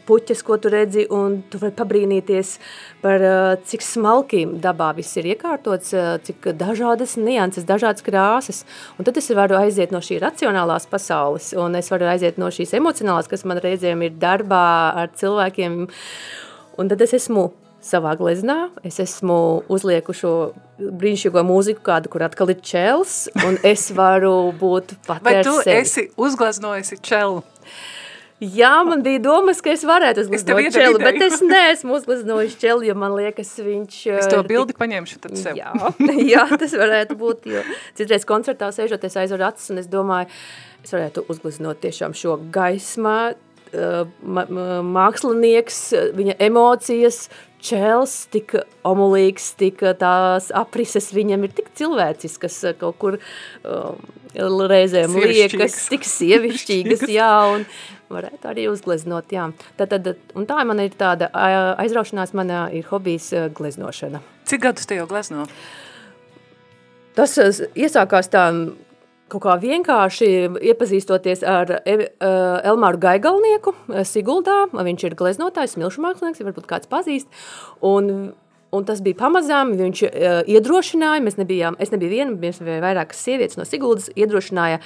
puķes, 0.07 0.41
ko 0.45 0.57
tu 0.61 0.71
redzi, 0.73 1.05
un 1.13 1.39
tu 1.49 1.59
vari 1.61 1.73
pabrīnīties 1.77 2.55
par 3.03 3.23
cik 3.69 3.85
smalki 3.85 4.43
dabā 4.61 4.91
viss 4.97 5.17
ir 5.19 5.31
iekārtots, 5.33 5.93
cik 6.27 6.51
dažādas 6.59 7.15
nianses, 7.19 7.67
dažādas 7.69 8.05
krāsas, 8.05 8.63
un 8.97 9.07
tad 9.07 9.17
es 9.21 9.31
varu 9.37 9.57
aiziet 9.61 9.93
no 9.95 10.01
šī 10.03 10.19
racionālās 10.23 10.89
pasaules, 10.89 11.53
un 11.57 11.79
es 11.79 11.89
varu 11.93 12.09
aiziet 12.11 12.41
no 12.41 12.51
šīs 12.53 12.75
emocionālās, 12.79 13.29
kas 13.31 13.45
man 13.49 13.61
reizēm 13.63 14.05
ir 14.05 14.19
darbā 14.21 14.67
ar 15.03 15.13
cilvēkiem, 15.17 15.81
un 16.79 16.93
tad 16.93 17.05
es 17.05 17.17
esmu 17.17 17.49
savā 17.85 18.15
gleznā, 18.19 18.69
es 18.85 18.99
esmu 19.03 19.39
uzlieku 19.71 20.15
šo 20.15 20.33
brīnišķīgo 20.79 21.43
mūziku 21.47 21.83
kādu, 21.85 22.11
kur 22.11 22.25
atkal 22.27 22.51
ir 22.53 22.59
čels, 22.65 23.27
un 23.45 23.59
es 23.67 23.89
varu 23.95 24.51
būt 24.59 24.97
pat 25.07 25.23
Vai 25.25 25.39
tu 25.45 25.55
sevi. 25.63 25.79
esi 25.83 26.09
uzgleznojusi 26.19 26.99
čelu? 27.05 27.41
Jā, 28.39 28.71
man 28.87 29.01
bija 29.03 29.19
domas, 29.19 29.59
ka 29.59 29.73
es 29.73 29.81
varētu 29.83 30.23
uzgleznot 30.23 30.61
ideju. 30.63 30.99
bet 31.01 31.17
es 31.25 31.41
neesmu 31.43 31.97
uzgleznojis 31.97 32.55
čeli, 32.61 32.87
jo 32.87 32.95
man 32.95 33.11
liekas, 33.17 33.51
viņš... 33.59 33.97
Es 34.15 34.29
uh, 34.29 34.31
to 34.31 34.45
bildi 34.47 34.75
paņemšu 34.79 35.19
tad 35.25 35.35
sev. 35.39 35.59
Jā, 35.59 35.73
jā, 36.33 36.45
tas 36.55 36.75
varētu 36.79 37.19
būt, 37.19 37.49
jo 37.51 37.65
citreiz 37.99 38.23
koncertā 38.27 38.71
sēžot, 38.71 39.03
es 39.03 39.19
aizvaru 39.19 39.49
acis 39.49 39.73
un 39.75 39.83
es 39.83 39.91
domāju, 39.91 40.31
es 40.87 40.95
varētu 40.95 41.25
uzgleznot 41.27 41.83
tiešām 41.83 42.15
šo 42.15 42.37
gaismā, 42.55 43.33
mākslinieks, 43.73 45.81
viņa 46.17 46.37
emocijas, 46.47 47.27
čels, 47.59 48.13
tik 48.31 48.55
omulīgs, 48.87 49.51
tik 49.59 49.83
tās 49.99 50.49
aprises 50.55 51.11
viņam 51.15 51.43
ir 51.45 51.55
tik 51.57 51.71
cilvēciskas 51.77 52.59
kaut 52.79 52.99
kur 53.01 53.19
um, 53.19 53.99
reizēm 54.71 55.17
liekas, 55.19 55.81
tik 55.91 56.07
sievišķīgas, 56.07 57.07
jā, 57.11 57.31
un 57.55 57.67
varētu 58.09 58.49
arī 58.49 58.65
uzgleznot, 58.71 59.29
jā. 59.35 59.49
Tad, 59.77 59.93
tad, 59.93 60.09
un 60.37 60.47
tā 60.49 60.63
man 60.67 60.81
ir 60.83 60.95
tāda 60.97 61.29
aizraušanās, 61.83 62.33
manā 62.37 62.65
ir 62.75 62.87
hobijs 62.89 63.31
gleznošana. 63.57 64.21
Cik 64.49 64.65
gadus 64.65 64.89
te 64.89 64.97
jau 64.97 65.07
glezno? 65.09 65.45
Tas 67.17 67.35
iesākās 67.75 68.31
tā 68.31 68.45
kaut 69.29 69.43
kā 69.45 69.55
vienkārši 69.61 70.29
iepazīstoties 70.71 71.43
ar 71.47 71.79
Evi- 71.85 72.09
ā, 72.19 72.33
Elmāru 72.71 72.99
Gaigalnieku 73.01 73.75
ā, 73.87 74.03
Siguldā. 74.07 74.65
Viņš 74.73 75.07
ir 75.07 75.17
gleznotājs, 75.19 75.77
smilšu 75.77 76.03
mākslinieks, 76.05 76.43
varbūt 76.47 76.69
kāds 76.69 76.89
pazīst. 76.91 77.27
Un, 77.85 78.33
un 78.75 78.85
tas 78.85 79.01
bija 79.03 79.17
pamazām, 79.19 79.73
viņš 79.79 80.01
uh, 80.05 80.41
iedrošināja, 80.49 81.23
mēs 81.25 81.39
nebijām, 81.39 81.77
es 81.81 81.91
nebiju 81.93 82.11
viena, 82.13 82.35
mēs 82.37 82.61
bija 82.63 82.81
vairākas 82.83 83.21
sievietes 83.25 83.57
no 83.59 83.65
Siguldas, 83.67 84.09
iedrošināja 84.19 84.79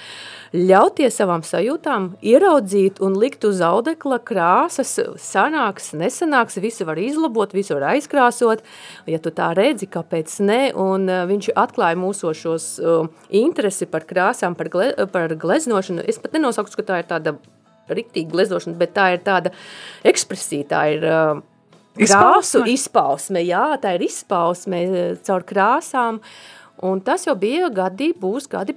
ļauties 0.54 1.18
savām 1.20 1.44
sajūtām, 1.48 2.12
ieraudzīt 2.24 3.02
un 3.04 3.18
likt 3.20 3.46
uz 3.48 3.62
audekla 3.66 4.20
krāsas, 4.24 4.96
sanāks, 5.20 5.92
nesanāks, 6.00 6.60
visu 6.64 6.88
var 6.88 7.02
izlabot, 7.02 7.56
visu 7.56 7.78
var 7.78 7.90
aizkrāsot, 7.94 8.64
ja 9.10 9.20
tu 9.24 9.34
tā 9.36 9.52
redzi, 9.58 9.90
kāpēc 9.92 10.38
ne, 10.48 10.62
un 10.80 11.10
uh, 11.12 11.24
viņš 11.30 11.54
atklāja 11.60 12.00
mūsošos 12.00 12.70
uh, 12.80 13.10
interesi 13.34 13.90
par 13.90 14.08
krāsām, 14.10 14.56
par, 14.60 14.72
gle, 14.74 14.94
par 15.12 15.36
gleznošanu, 15.40 16.06
es 16.08 16.22
pat 16.24 16.38
nenosaukšu, 16.38 16.80
ka 16.80 16.92
tā 16.92 17.04
ir 17.04 17.12
tāda 17.12 17.38
riktīga 17.92 18.32
gleznošana, 18.32 18.78
bet 18.80 18.94
tā 18.96 19.10
ir 19.16 19.26
tāda 19.26 19.52
ekspresija, 20.08 20.70
tā 20.72 20.86
ir 20.96 21.04
uh, 21.04 21.42
krāsu 21.98 22.64
Izpausme? 22.64 22.74
izpausme, 22.74 23.44
jā, 23.46 23.66
tā 23.82 23.94
ir 23.98 24.08
izpausme 24.08 24.82
eh, 24.84 25.14
caur 25.26 25.46
krāsām, 25.46 26.20
un 26.84 27.02
tas 27.06 27.28
jau 27.28 27.36
bija 27.38 27.70
gadi, 27.74 28.14
būs 28.18 28.50
gadi 28.50 28.76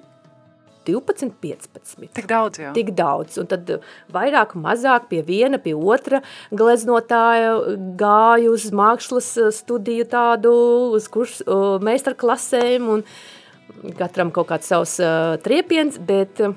12, 0.87 1.33
15. 1.43 2.13
Tik 2.15 2.29
daudz 2.31 2.61
jau. 2.61 2.73
Tik 2.77 2.93
daudz, 2.95 3.39
un 3.43 3.49
tad 3.51 3.73
eh, 3.73 3.89
vairāk, 4.15 4.55
mazāk 4.61 5.09
pie 5.11 5.23
viena, 5.27 5.59
pie 5.63 5.75
otra 5.75 6.21
gleznotāja 6.53 7.57
gāju 7.99 8.53
uz 8.55 8.69
mākslas 8.71 9.33
studiju 9.57 10.07
tādu, 10.13 10.53
uz 10.97 11.09
kurs, 11.11 11.41
uh, 11.47 11.81
meistarklasēm, 11.83 12.87
un 12.93 13.97
katram 13.99 14.31
kaut 14.35 14.53
kāds 14.53 14.71
savs 14.71 14.99
uh, 15.03 15.35
triepiens, 15.43 15.99
bet, 15.99 16.45
uh, 16.45 16.55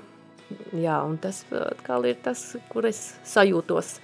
jā, 0.76 1.00
un 1.08 1.18
tas 1.24 1.42
atkal 1.50 2.06
ir 2.12 2.22
tas, 2.22 2.52
kur 2.70 2.86
es 2.90 3.02
sajūtos. 3.32 3.98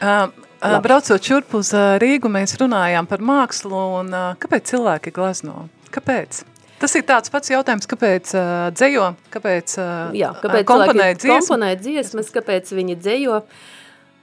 Uh, 0.00 0.30
uh, 0.64 0.80
braucot 0.84 1.28
šurp 1.28 1.54
uz 1.60 1.70
uh, 1.76 1.94
Rīgu, 2.02 2.30
mēs 2.32 2.56
runājām 2.60 3.08
par 3.10 3.22
mākslu 3.24 3.84
un 4.00 4.10
uh, 4.14 4.32
kāpēc 4.40 4.72
cilvēki 4.72 5.12
glezno? 5.14 5.68
Kāpēc? 5.94 6.42
Tas 6.80 6.96
ir 6.98 7.04
tāds 7.08 7.30
pats 7.32 7.52
jautājums, 7.52 7.86
kāpēc 7.88 8.34
uh, 8.36 8.50
dzējo, 8.74 9.12
kāpēc, 9.32 9.76
uh, 9.78 10.16
Jā, 10.16 10.34
kāpēc 10.42 10.66
komponē 10.68 11.12
dziesmu? 11.14 11.38
komponē 11.38 11.70
dziesmas, 11.80 12.32
kāpēc 12.34 12.74
viņi 12.76 12.98
dzējo. 13.00 13.40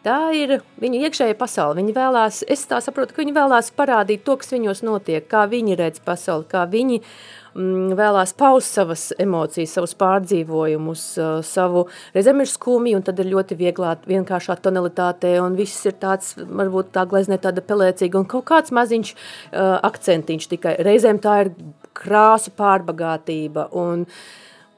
Tā 0.06 0.18
ir 0.34 0.58
viņu 0.82 1.04
iekšējā 1.06 1.38
pasaule. 1.38 1.78
Viņi 1.78 1.94
vēlās, 1.94 2.42
es 2.50 2.66
tā 2.70 2.80
saprotu, 2.82 3.14
ka 3.14 3.22
viņi 3.22 3.36
vēlās 3.38 3.70
parādīt 3.78 4.24
to, 4.26 4.36
kas 4.42 4.50
viņos 4.54 4.82
notiek, 4.86 5.28
kā 5.30 5.46
viņi 5.50 5.78
redz 5.78 6.02
pasauli, 6.06 6.48
kā 6.50 6.66
viņi 6.70 7.00
mm, 7.02 7.41
vēlās 7.56 8.34
paust 8.38 8.78
savas 8.78 9.10
emocijas, 9.20 9.74
savus 9.76 9.94
pārdzīvojumus, 10.00 11.06
uh, 11.20 11.32
savu, 11.46 11.86
reizēm 12.16 12.44
ir 12.44 12.52
skumji, 12.52 12.96
un 12.96 13.06
tad 13.08 13.20
ir 13.20 13.32
ļoti 13.32 13.58
vieglā, 13.60 13.96
vienkāršā 14.08 14.58
tonalitātē, 14.64 15.34
un 15.44 15.58
viss 15.60 15.86
ir 15.90 15.98
tāds, 16.02 16.36
varbūt 16.40 16.94
tā 16.96 17.06
glezne 17.12 17.40
tāda 17.42 17.64
pelēcīga, 17.66 18.22
un 18.22 18.30
kaut 18.32 18.48
kāds 18.52 18.76
maziņš 18.76 19.16
uh, 19.16 19.80
akcentiņš 19.88 20.52
tikai. 20.54 20.78
Reizēm 20.88 21.20
tā 21.24 21.42
ir 21.46 21.54
krāsu 21.98 22.54
pārbagātība, 22.56 23.68
un, 23.76 24.08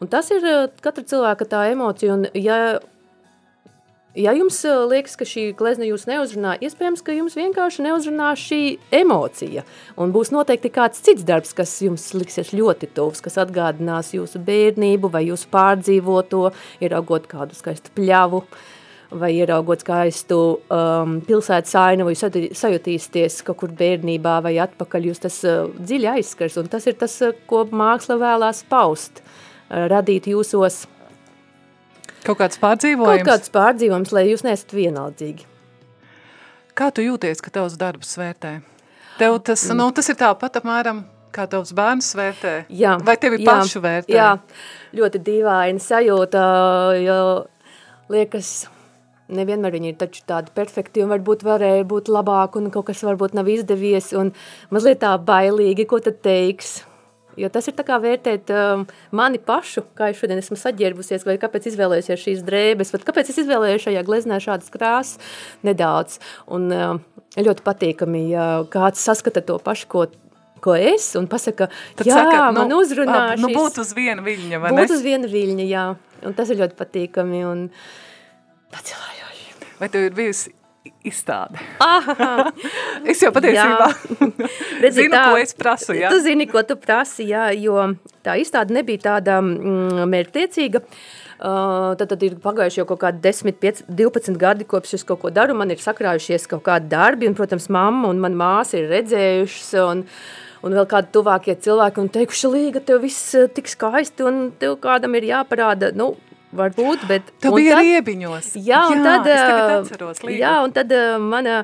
un 0.02 0.10
tas 0.10 0.32
ir 0.34 0.50
uh, 0.50 0.66
katra 0.82 1.06
cilvēka 1.14 1.50
tā 1.54 1.68
emocija, 1.76 2.18
un 2.18 2.28
ja 2.34 2.80
Ja 4.14 4.30
jums 4.38 4.60
eh, 4.62 4.76
liekas, 4.86 5.16
ka 5.18 5.26
šī 5.26 5.48
glezna 5.58 5.88
jūs 5.88 6.04
neuzrunā, 6.06 6.52
iespējams, 6.62 7.02
ka 7.02 7.16
jums 7.16 7.34
vienkārši 7.34 7.82
neuzrunā 7.88 8.28
šī 8.38 8.60
emocija. 8.94 9.64
Un 9.98 10.14
būs 10.14 10.30
noteikti 10.36 10.70
kāds 10.76 11.02
cits 11.02 11.26
darbs, 11.26 11.56
kas 11.58 11.74
jums 11.82 12.06
liksies 12.14 12.52
ļoti 12.54 12.92
tuvs, 12.94 13.24
kas 13.26 13.40
atgādinās 13.42 14.12
jūsu 14.14 14.38
bērnību 14.46 15.10
vai 15.16 15.24
jūsu 15.32 15.50
pārdzīvoto, 15.50 16.44
ieraugot 16.86 17.26
kādu 17.32 17.58
skaistu 17.58 17.90
pļavu 17.98 18.44
vai 19.18 19.32
ieraugot 19.34 19.82
skaistu 19.82 20.40
um, 20.74 21.20
pilsētas 21.26 21.74
ainu, 21.78 22.06
vai 22.06 22.14
sajutīsties 22.18 23.42
kaut 23.46 23.60
kur 23.62 23.74
bērnībā 23.78 24.40
vai 24.46 24.56
atpakaļ, 24.62 25.10
jūs 25.10 25.26
tas 25.26 25.42
uh, 25.46 25.74
dziļi 25.78 26.10
aizskars, 26.16 26.58
un 26.62 26.70
tas 26.70 26.86
ir 26.90 26.98
tas, 27.02 27.18
uh, 27.26 27.34
ko 27.50 27.66
māksla 27.70 28.18
vēlās 28.22 28.64
paust, 28.70 29.22
uh, 29.22 29.86
radīt 29.94 30.30
jūsos 30.34 30.84
Kaut 32.24 32.40
kāds 32.40 32.60
pārdzīvojums? 32.62 33.24
Kaut 33.24 33.28
kāds 33.28 33.52
pārdzīvojums, 33.54 34.14
lai 34.16 34.28
jūs 34.30 34.46
neesat 34.46 34.76
vienaldzīgi. 34.76 35.48
Kā 36.78 36.90
tu 36.96 37.04
jūties, 37.06 37.42
ka 37.44 37.52
tavs 37.54 37.76
darbs 37.80 38.16
vērtē? 38.18 38.54
Tev 39.20 39.38
tas, 39.46 39.66
mm. 39.68 39.78
nu, 39.78 39.90
tas 39.94 40.08
ir 40.10 40.18
tāpat 40.18 40.62
apmēram, 40.62 41.04
kā 41.36 41.46
tavs 41.52 41.74
bērns 41.78 42.14
vērtē? 42.18 42.54
Jā. 42.74 42.96
Vai 43.06 43.18
tevi 43.22 43.42
jā, 43.44 43.50
pašu 43.52 43.82
vērtē? 43.84 44.16
Jā, 44.16 44.30
ļoti 44.98 45.22
dīvaini 45.28 45.84
sajūta, 45.84 46.46
jo 47.04 47.20
liekas, 48.14 48.54
nevienmēr 49.34 49.76
viņi 49.76 49.94
ir 49.94 50.00
taču 50.00 50.24
tādi 50.30 50.56
perfekti 50.56 51.04
un 51.04 51.12
varbūt 51.14 51.46
varēja 51.46 51.86
būt 51.92 52.10
labāk 52.14 52.58
un 52.58 52.72
kaut 52.74 52.88
kas 52.90 53.04
varbūt 53.06 53.36
nav 53.38 53.52
izdevies 53.52 54.10
un 54.18 54.34
mazliet 54.74 55.04
tā 55.04 55.14
bailīgi, 55.20 55.90
ko 55.92 56.02
tad 56.02 56.24
teiks– 56.26 56.80
Jo 57.40 57.50
tas 57.54 57.68
ir 57.70 57.76
kā 57.78 57.98
vērtēt 58.02 58.52
um, 58.54 58.86
mani 59.16 59.40
pašu, 59.42 59.86
kā 59.98 60.12
es 60.12 60.20
šodien 60.22 60.42
esmu 60.42 60.58
saģērbusies, 60.60 61.26
vai 61.28 61.38
kāpēc 61.42 61.70
izvēlējusies 61.72 62.26
šīs 62.26 62.44
drēbes, 62.48 62.94
vai 62.94 63.02
kāpēc 63.08 63.32
es 63.34 63.42
izvēlējos 63.44 63.88
šajā 63.88 64.04
gleznē 64.08 64.40
šādas 64.44 64.74
krāsas 64.74 65.34
nedaudz. 65.66 66.20
Un 66.54 66.70
um, 66.74 67.02
ļoti 67.40 67.66
patīkami, 67.66 68.28
ja 68.34 68.48
kāds 68.74 69.02
saskata 69.04 69.46
to 69.46 69.58
pašu, 69.64 69.90
ko 69.92 70.06
ko 70.64 70.78
es, 70.80 71.10
un 71.20 71.26
pasaka, 71.28 71.68
Tad 72.00 72.08
jā, 72.08 72.16
saka, 72.16 72.38
nu, 72.56 72.62
man 72.62 72.72
uzrunā 72.78 73.18
šis. 73.34 73.42
Nu, 73.44 73.50
būt 73.52 73.82
uz 73.84 73.90
viena 73.98 74.24
viļņa, 74.24 74.62
vai 74.64 74.72
ne? 74.72 74.80
Būt 74.80 74.94
uz 74.96 75.04
viena 75.04 75.28
viļņa, 75.28 75.66
jā. 75.68 75.86
Un 76.24 76.36
tas 76.38 76.54
ir 76.54 76.62
ļoti 76.62 76.78
patīkami 76.80 77.44
un 77.44 77.66
pacelājoši. 78.72 79.74
Vai 79.82 79.90
tev 79.92 80.08
ir 80.08 80.16
bijusi 80.16 80.54
izstāde. 81.08 81.60
es 83.12 83.22
jau 83.24 83.32
patiesībā 83.36 83.90
Redzi, 84.84 85.04
zinu, 85.04 85.16
tā, 85.16 85.24
ko 85.32 85.40
es 85.42 85.56
prasu. 85.56 85.96
Jā. 85.96 86.12
Tu 86.12 86.22
zini, 86.26 86.48
ko 86.50 86.64
tu 86.68 86.78
prasi, 86.80 87.28
jā, 87.32 87.50
jo 87.56 87.94
tā 88.26 88.38
izstāde 88.42 88.76
nebija 88.76 89.08
tāda 89.10 89.40
mm, 89.44 90.04
mērķtiecīga. 90.12 90.84
Uh, 91.44 91.92
tad, 92.00 92.08
tad 92.14 92.22
ir 92.24 92.38
pagājuši 92.40 92.80
jau 92.80 92.86
kaut 92.94 93.02
kādi 93.02 93.20
10, 93.24 93.58
5, 93.60 93.84
12 93.92 94.40
gadi, 94.40 94.68
kopš 94.70 94.94
es 95.00 95.04
kaut 95.08 95.20
ko 95.24 95.32
daru. 95.34 95.56
Man 95.60 95.74
ir 95.74 95.82
sakrājušies 95.84 96.48
kaut 96.52 96.64
kādi 96.68 96.92
darbi, 96.92 97.28
un, 97.28 97.36
protams, 97.36 97.68
mamma 97.74 98.12
un 98.12 98.22
mana 98.24 98.40
māsa 98.40 98.80
ir 98.80 98.88
redzējušas. 98.92 99.74
Un, 99.92 100.06
un 100.64 100.78
vēl 100.78 100.88
kādi 100.88 101.12
tuvākie 101.16 101.58
cilvēki 101.60 102.00
un 102.00 102.12
teikuši, 102.16 102.52
Līga, 102.54 102.84
tev 102.88 103.02
viss 103.04 103.34
tik 103.56 103.68
skaisti, 103.72 104.24
un 104.24 104.46
tev 104.60 104.78
kādam 104.84 105.20
ir 105.20 105.28
jāparāda, 105.34 105.92
nu, 106.00 106.14
varbūt, 106.58 107.08
bet... 107.10 107.32
Tu 107.44 107.52
biji 107.54 107.74
tad, 107.74 107.86
riebiņos. 107.86 108.52
Jā, 108.58 108.84
un 108.92 109.02
jā, 109.02 109.16
tad... 109.26 109.32
Atceros. 109.80 110.24
Jā, 110.32 110.54
un 110.66 110.74
tad 110.76 110.94
mana, 111.22 111.62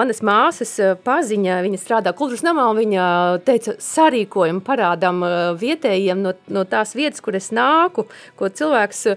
manas 0.00 0.22
māsas 0.26 0.74
paziņa, 1.06 1.60
viņa 1.66 1.80
strādā 1.82 2.14
kultūras 2.16 2.44
namā, 2.46 2.66
un 2.72 2.82
viņa 2.82 3.06
teica, 3.46 3.76
sarīkojam, 3.82 4.60
parādām 4.66 5.24
vietējiem 5.60 6.24
no, 6.24 6.34
no 6.52 6.66
tās 6.68 6.96
vietas, 6.98 7.24
kur 7.24 7.38
es 7.40 7.52
nāku, 7.54 8.08
ko 8.38 8.52
cilvēks 8.52 9.08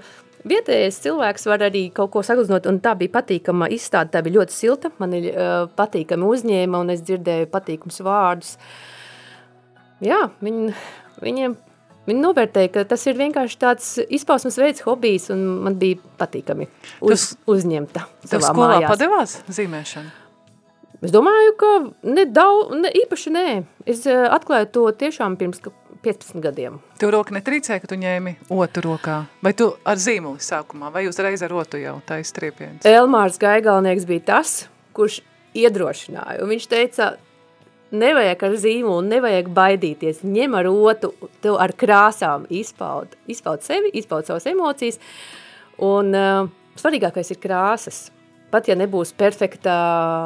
Vietējais 0.47 0.99
cilvēks 1.03 1.47
var 1.49 1.65
arī 1.65 1.87
kaut 1.95 2.11
ko 2.13 2.21
saglaznot, 2.23 2.67
un 2.69 2.79
tā 2.83 2.93
bija 2.95 3.11
patīkama 3.17 3.67
izstāde, 3.73 4.13
tā 4.13 4.21
bija 4.23 4.39
ļoti 4.39 4.55
silta, 4.55 4.91
man 5.01 5.15
ir 5.17 5.29
uh, 5.31 5.65
patīkami 5.75 6.27
uzņēma, 6.27 6.83
un 6.83 6.93
es 6.93 7.01
dzirdēju 7.03 7.49
patīkums 7.51 7.99
vārdus. 8.05 8.53
Jā, 10.05 10.27
viņi, 10.45 10.75
viņiem 11.25 11.57
Viņi 12.07 12.23
novērtēja, 12.23 12.71
ka 12.71 12.85
tas 12.87 13.03
ir 13.09 13.17
vienkārši 13.19 13.57
tāds 13.59 13.89
izpausmes 14.07 14.55
veids, 14.61 14.85
hobijs, 14.85 15.27
un 15.33 15.43
man 15.65 15.75
bija 15.79 15.99
patīkami 16.19 16.69
uz, 17.03 17.11
tas, 17.11 17.25
uzņemta 17.51 18.05
savā 18.23 18.53
skolā 18.53 18.77
mājās. 18.77 18.93
padevās 18.93 19.35
zīmēšana? 19.57 20.13
Es 21.03 21.11
domāju, 21.13 21.51
ka 21.59 21.71
ne 22.09 22.23
daudz, 22.33 22.71
ne, 22.79 22.89
īpaši 23.03 23.33
nē. 23.35 23.49
Es 23.85 24.07
uh, 24.09 24.23
atklāju 24.33 24.71
to 24.73 24.85
tiešām 25.03 25.35
pirms 25.37 25.61
15 26.01 26.41
gadiem. 26.41 26.79
Tev 27.01 27.11
roka 27.13 27.35
netrīcēja, 27.35 27.83
ka 27.83 27.91
tu 27.91 27.99
ņēmi 27.99 28.33
otru 28.55 28.85
rokā? 28.87 29.19
Vai 29.45 29.53
tu 29.57 29.69
ar 29.85 30.01
zīmuli 30.01 30.41
sākumā, 30.41 30.89
vai 30.93 31.05
uzreiz 31.09 31.43
ar 31.45 31.53
otru 31.53 31.81
jau 31.83 31.97
taisa 32.07 32.33
triepiens? 32.39 32.87
Elmārs 32.87 33.37
Gaigalnieks 33.41 34.07
bija 34.09 34.25
tas, 34.31 34.57
kurš 34.97 35.19
iedrošināja, 35.57 36.41
un 36.41 36.53
viņš 36.53 36.67
teica, 36.71 37.11
nevajag 37.95 38.43
ar 38.47 38.55
zīmolu, 38.59 39.05
nevajag 39.07 39.49
baidīties. 39.55 40.23
Ņem 40.27 40.55
ar 40.59 40.69
otru, 40.71 41.13
tev 41.43 41.57
ar 41.61 41.73
krāsām 41.77 42.47
izpaud, 42.53 43.15
izpaud 43.31 43.63
sevi, 43.65 43.91
izpaud 43.99 44.27
savas 44.27 44.47
emocijas. 44.49 44.99
Un 45.83 46.11
uh, 46.17 46.49
svarīgākais 46.79 47.31
ir 47.33 47.41
krāsas. 47.43 48.07
Pat 48.51 48.69
ja 48.69 48.77
nebūs 48.79 49.13
perfekta 49.17 49.77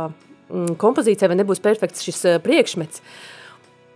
mm, 0.10 0.78
kompozīcija 0.82 1.30
vai 1.32 1.40
nebūs 1.42 1.62
perfekts 1.64 2.06
šis 2.06 2.24
uh, 2.30 2.42
priekšmets, 2.44 3.04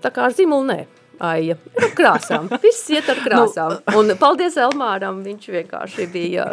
tā 0.04 0.12
kā 0.14 0.28
ar 0.28 0.36
zīmolu 0.36 0.70
nē. 0.72 0.80
Aija, 1.24 1.56
ar 1.80 1.92
krāsām. 1.96 2.50
Viss 2.66 2.90
iet 2.92 3.08
ar 3.08 3.22
krāsām. 3.24 3.78
Nu, 3.88 4.02
un 4.02 4.18
paldies 4.20 4.58
Elmāram, 4.60 5.22
viņš 5.24 5.46
vienkārši 5.54 6.10
bija 6.12 6.50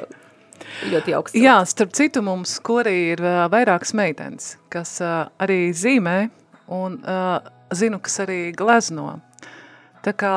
ļoti 0.92 1.16
augsts. 1.18 1.40
Jā, 1.42 1.56
starp 1.66 1.96
citu 1.98 2.22
mums 2.22 2.54
korī 2.62 2.94
ir 3.16 3.24
uh, 3.24 3.48
vairākas 3.50 3.90
meitenes, 3.98 4.54
kas 4.70 5.00
arī 5.02 5.64
zīmē 5.74 6.30
un 6.72 7.00
uh, 7.02 7.38
zinu, 7.74 8.00
kas 8.02 8.22
arī 8.24 8.40
glezno. 8.56 9.18
Tā 10.02 10.16
kā 10.18 10.36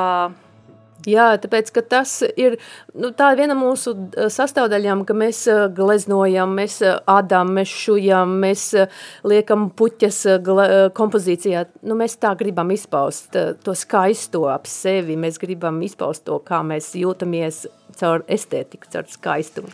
Jā, 1.05 1.35
tāpēc, 1.37 1.69
ka 1.75 1.83
tas 1.85 2.11
ir, 2.33 2.55
nu, 2.97 3.11
tā 3.13 3.29
ir 3.33 3.43
viena 3.43 3.55
mūsu 3.57 3.93
sastāvdaļām, 4.33 5.03
ka 5.05 5.13
mēs 5.17 5.43
gleznojam, 5.77 6.55
mēs 6.57 6.79
ādām, 6.81 7.51
mēs 7.59 7.73
šujam, 7.83 8.33
mēs 8.41 8.63
liekam 9.27 9.67
puķas 9.77 10.23
kompozīcijā. 10.97 11.65
Nu, 11.85 11.97
mēs 11.99 12.17
tā 12.21 12.33
gribam 12.39 12.73
izpaust 12.73 13.37
to 13.37 13.77
skaisto 13.77 14.47
ap 14.49 14.65
sevi, 14.69 15.17
mēs 15.19 15.37
gribam 15.41 15.77
izpaust 15.85 16.25
to, 16.25 16.39
kā 16.41 16.63
mēs 16.65 16.95
jūtamies 16.97 17.65
caur 17.99 18.25
estētiku, 18.25 18.89
caur 18.91 19.05
skaistumu. 19.11 19.69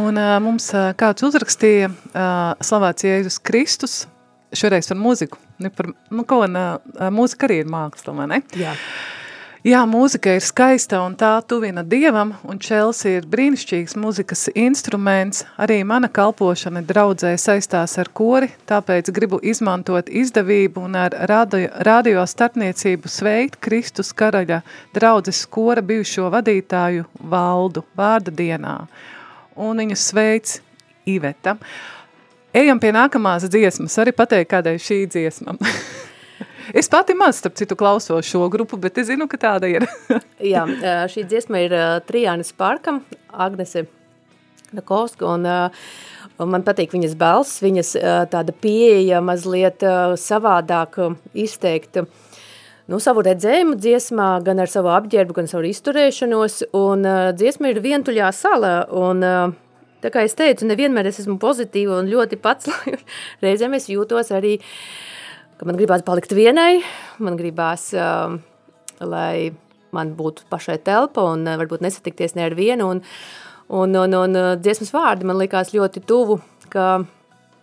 Un 0.00 0.16
mums 0.42 0.72
kāds 0.98 1.28
uzrakstīja 1.28 1.92
slavēts 2.64 3.04
Jēzus 3.04 3.38
Kristus, 3.44 4.00
šoreiz 4.58 4.90
par 4.90 5.00
mūziku. 5.00 5.40
Ne 5.62 5.70
par, 5.74 5.90
nu, 6.10 6.24
ko, 6.28 6.44
un, 6.46 6.56
mūzika 7.14 7.48
arī 7.48 7.62
ir 7.62 7.70
māksla, 7.70 8.16
vai 8.16 8.30
ne? 8.30 8.40
Jā. 8.58 8.74
Jā, 9.64 9.78
mūzika 9.88 10.34
ir 10.36 10.42
skaista 10.44 10.98
un 11.00 11.14
tā 11.16 11.38
tuvina 11.48 11.80
Dievam, 11.88 12.34
un 12.44 12.58
Čels 12.60 12.98
ir 13.08 13.24
brīnišķīgs 13.32 13.94
mūzikas 13.96 14.50
instruments. 14.60 15.46
Arī 15.56 15.78
mana 15.88 16.10
kalpošana 16.12 16.82
draudzē 16.84 17.30
saistās 17.40 17.96
ar 17.96 18.10
kori, 18.12 18.50
tāpēc 18.68 19.08
gribu 19.16 19.38
izmantot 19.40 20.12
izdevību 20.12 20.84
un 20.84 20.98
ar 21.06 21.16
radio, 21.30 21.70
radio 21.88 22.26
starpniecību 22.28 23.08
sveikt 23.08 23.56
Kristus 23.64 24.12
karaļa 24.12 24.60
draudzes 24.92 25.40
kora 25.48 25.80
bijušo 25.80 26.28
vadītāju 26.36 27.08
valdu 27.32 27.86
vārda 27.96 28.36
dienā. 28.36 28.76
Un 29.56 29.80
viņu 29.80 29.96
sveic 29.96 30.58
Iveta. 31.08 31.56
Uh, 32.54 32.60
Ejam 32.60 32.78
pie 32.78 32.92
nākamās 32.94 33.48
dziesmas, 33.50 33.96
arī 33.98 34.12
pateikt, 34.14 34.46
kādai 34.52 34.76
šī 34.78 35.00
dziesma. 35.10 35.56
es 36.78 36.86
pati 36.90 37.16
maz, 37.18 37.40
starp 37.40 37.56
citu, 37.58 37.74
klausos 37.74 38.28
šo 38.28 38.46
grupu, 38.52 38.78
bet 38.78 39.00
es 39.02 39.08
zinu, 39.08 39.26
ka 39.26 39.40
tāda 39.42 39.66
ir. 39.66 39.88
Jā, 40.52 40.62
šī 41.10 41.24
dziesma 41.26 41.64
ir 41.64 41.74
Trijānis 42.06 42.52
Parkam, 42.54 43.00
Agnese 43.34 43.88
Nakovska, 44.70 45.32
un, 45.34 45.50
man 46.54 46.66
patīk 46.66 46.94
viņas 46.94 47.18
balss, 47.18 47.58
viņas 47.64 47.90
tāda 48.30 48.54
pieeja 48.54 49.18
mazliet 49.18 49.82
savādāk 50.22 51.00
izteikt 51.34 52.04
nu, 52.04 53.02
savu 53.02 53.26
redzējumu 53.26 53.80
dziesmā, 53.82 54.30
gan 54.46 54.62
ar 54.62 54.70
savu 54.70 54.94
apģērbu, 54.94 55.40
gan 55.42 55.50
savu 55.50 55.66
izturēšanos, 55.74 56.62
un 56.78 57.02
dziesma 57.34 57.74
ir 57.74 57.82
vientuļā 57.82 58.30
sala, 58.30 58.76
un 58.94 59.26
Tā 60.04 60.10
kā 60.12 60.20
es 60.26 60.36
teicu, 60.36 60.66
nevienmēr 60.68 61.08
es 61.08 61.22
esmu 61.22 61.38
pozitīva 61.40 61.96
un 62.02 62.10
ļoti 62.12 62.36
pats, 62.44 62.68
reizēm 63.44 63.72
es 63.78 63.88
jūtos 63.88 64.28
arī, 64.36 64.58
ka 65.56 65.64
man 65.64 65.78
gribās 65.80 66.04
palikt 66.04 66.34
vienai, 66.36 66.82
man 67.24 67.38
gribās, 67.40 67.86
uh, 67.96 68.34
lai 69.00 69.54
man 69.96 70.12
būtu 70.18 70.44
pašai 70.52 70.76
telpa 70.84 71.24
un 71.32 71.46
uh, 71.48 71.56
varbūt 71.56 71.86
nesatikties 71.86 72.36
ne 72.36 72.44
ar 72.44 72.56
vienu, 72.58 72.90
un, 72.92 73.00
un, 73.72 73.96
un, 74.02 74.18
un 74.20 74.36
uh, 74.36 74.50
dziesmas 74.60 74.92
vārdi 74.92 75.30
man 75.30 75.40
likās 75.40 75.72
ļoti 75.72 76.04
tuvu, 76.04 76.36
ka 76.68 76.98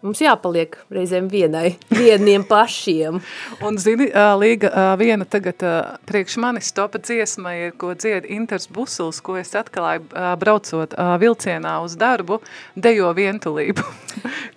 Mums 0.02 0.18
jāpaliek 0.24 0.80
reizēm 0.90 1.28
vienai, 1.30 1.76
vieniem 1.94 2.42
pašiem. 2.50 3.20
Un, 3.66 3.78
zini, 3.78 4.08
Līga, 4.42 4.72
viena 4.98 5.28
tagad 5.30 5.62
priekš 6.10 6.40
manis 6.42 6.72
topa 6.74 6.98
dziesma 6.98 7.54
ir, 7.60 7.76
ko 7.78 7.94
dzied 7.94 8.26
Inters 8.26 8.66
Busuls, 8.66 9.22
ko 9.22 9.38
es 9.38 9.54
atklāju 9.58 10.08
braucot 10.42 10.98
vilcienā 11.22 11.76
uz 11.86 11.94
darbu, 12.02 12.40
dejo 12.74 13.14
vientulību. 13.18 13.86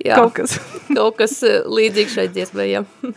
Jā, 0.01 0.17
kaut 0.17 0.33
kas. 0.41 0.57
kaut 0.99 1.21
kas 1.21 1.37
līdzīgs 1.45 2.17
šai 2.17 2.29
dziesmai, 2.33 2.69
jā. 2.73 2.85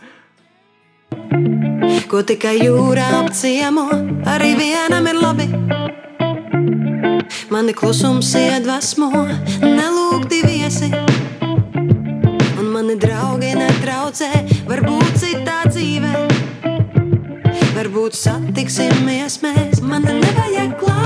Ko 2.08 2.20
tikai 2.24 2.54
jūrā 2.60 3.06
apciemo, 3.18 3.84
arī 4.28 4.54
vienam 4.56 5.08
ir 5.08 5.18
labi. 5.20 5.48
Mani 7.52 7.74
klusums 7.76 8.30
iedvesmo, 8.36 9.10
nelūk 9.64 10.28
divi 10.30 10.47
precē, 14.18 14.64
varbūt 14.66 15.18
citā 15.20 15.62
dzīvē. 15.70 16.12
Varbūt 17.76 18.18
satiksimies 18.18 19.40
mēs, 19.44 19.82
man 19.82 20.02
nevajag 20.08 20.78
klāt. 20.80 20.97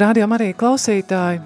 Radio 0.00 0.24
Marija 0.30 0.54
klausītāji, 0.56 1.40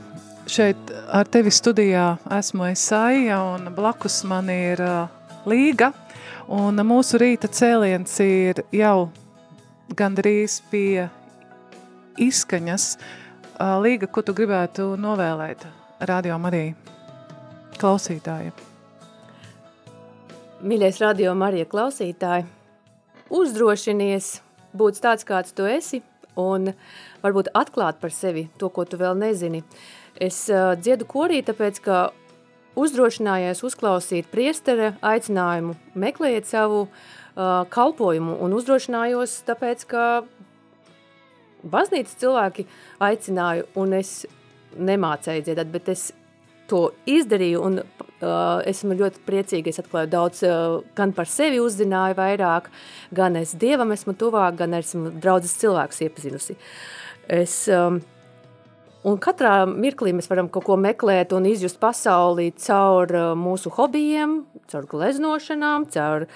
šeit 0.47 0.91
ar 1.11 1.27
tevi 1.27 1.51
studijā 1.51 2.05
esmu 2.37 2.69
Esaija 2.69 3.41
un 3.49 3.67
blakus 3.75 4.21
man 4.31 4.47
ir 4.53 4.79
uh, 4.85 5.09
Līga. 5.51 5.89
Un 6.55 6.79
mūsu 6.87 7.19
rīta 7.19 7.49
cēliens 7.51 8.15
ir 8.23 8.61
jau 8.71 9.09
gandrīz 9.99 10.61
pie 10.71 11.09
izskaņas. 12.23 12.87
Uh, 12.95 13.75
Līga, 13.83 14.07
ko 14.07 14.23
tu 14.23 14.37
gribētu 14.39 14.93
novēlēt 15.03 15.67
Radio 16.07 16.39
Marija 16.39 16.77
klausītājiem? 17.81 18.55
Mīļais 20.63 21.03
radio 21.03 21.35
Marija 21.35 21.67
klausītāji, 21.75 22.47
uzdrošinies 23.35 24.37
būt 24.79 25.03
tāds, 25.03 25.27
kāds 25.27 25.57
tu 25.57 25.67
esi, 25.67 26.05
un 26.39 26.71
varbūt 27.25 27.51
atklāt 27.57 28.01
par 28.03 28.13
sevi 28.15 28.49
to, 28.61 28.69
ko 28.69 28.85
tu 28.85 29.01
vēl 29.01 29.17
nezini. 29.19 29.65
Es 30.15 30.45
uh, 30.53 30.75
dziedu 30.79 31.09
korī, 31.11 31.41
tāpēc, 31.47 31.81
ka 31.85 31.99
uzdrošinājos 32.79 33.63
uzklausīt 33.67 34.31
priestere 34.31 34.95
aicinājumu, 35.03 35.77
meklējiet 35.99 36.49
savu 36.51 36.85
uh, 36.87 37.63
kalpojumu 37.71 38.39
un 38.45 38.57
uzdrošinājos, 38.59 39.41
tāpēc, 39.49 39.87
ka 39.91 40.05
baznīcas 41.65 42.19
cilvēki 42.21 42.67
aicināju, 43.03 43.69
un 43.81 43.97
es 44.01 44.25
nemācēju 44.75 45.47
dziedāt, 45.47 45.71
bet 45.73 45.91
es 45.93 46.11
to 46.69 46.89
izdarīju, 47.11 47.61
un 47.61 47.81
uh, 47.81 48.61
esmu 48.67 48.97
ļoti 48.99 49.23
priecīga, 49.27 49.71
es 49.71 49.81
atklāju 49.83 50.11
daudz, 50.13 50.43
uh, 50.49 50.81
gan 50.97 51.13
par 51.17 51.29
sevi 51.31 51.61
uzzināju 51.63 52.17
vairāk, 52.19 52.71
gan 53.15 53.37
es 53.41 53.55
Dievam 53.61 53.93
esmu 53.95 54.17
tuvāk, 54.19 54.57
gan 54.63 54.77
esmu 54.81 55.13
draudzes 55.21 55.57
cilvēks 55.61 56.05
iepazinusi. 56.07 56.57
Es, 57.29 57.55
um, 57.73 58.01
un 59.05 59.21
katrā 59.23 59.65
mirklī 59.71 60.13
mēs 60.17 60.29
varam 60.31 60.51
kaut 60.53 60.67
ko 60.67 60.77
meklēt 60.81 61.33
un 61.37 61.47
izjust 61.49 61.81
pasaulī 61.81 62.51
caur 62.67 63.13
uh, 63.15 63.31
mūsu 63.39 63.73
hobijiem, 63.77 64.43
caur 64.71 64.89
gleznošanām, 64.91 65.87
caur 65.95 66.27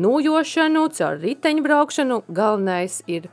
nūjošanu, 0.00 0.86
caur 0.96 1.18
riteņbraukšanu. 1.24 2.22
Galvenais 2.32 3.02
ir 3.06 3.28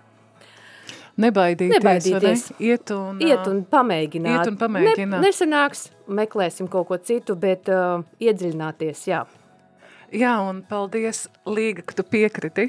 Nebaidīties, 1.15 1.79
Nebaidīties. 1.79 2.41
ne? 2.51 2.65
Iet 2.67 2.91
un, 2.91 3.19
Iet 3.23 3.47
un 3.47 3.61
pamēģināt. 3.71 4.35
Iet 4.35 4.49
un 4.51 4.57
pamēģināt. 4.59 5.13
Ne, 5.13 5.21
nesanāks, 5.23 5.85
meklēsim 6.11 6.67
kaut 6.71 6.89
ko 6.89 6.97
citu, 6.99 7.37
bet 7.39 7.71
uh, 7.71 8.03
iedziļināties, 8.19 9.05
jā. 9.07 9.21
Jā, 10.15 10.33
un 10.43 10.59
paldies, 10.67 11.25
Līga, 11.47 11.85
ka 11.87 11.95
tu 11.95 12.03
piekriti. 12.07 12.67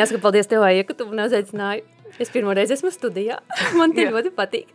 Jāsaka 0.00 0.22
paldies 0.24 0.48
tev, 0.48 0.64
Aija, 0.64 0.86
ka 0.88 0.96
tu 0.96 1.06
man 1.10 1.26
uzaicināji. 1.26 1.84
Es 2.18 2.30
pirmo 2.32 2.54
reizi 2.56 2.72
esmu 2.72 2.90
studijā. 2.92 3.36
Man 3.78 3.92
tie 3.96 4.06
ļoti 4.08 4.32
patīk. 4.36 4.70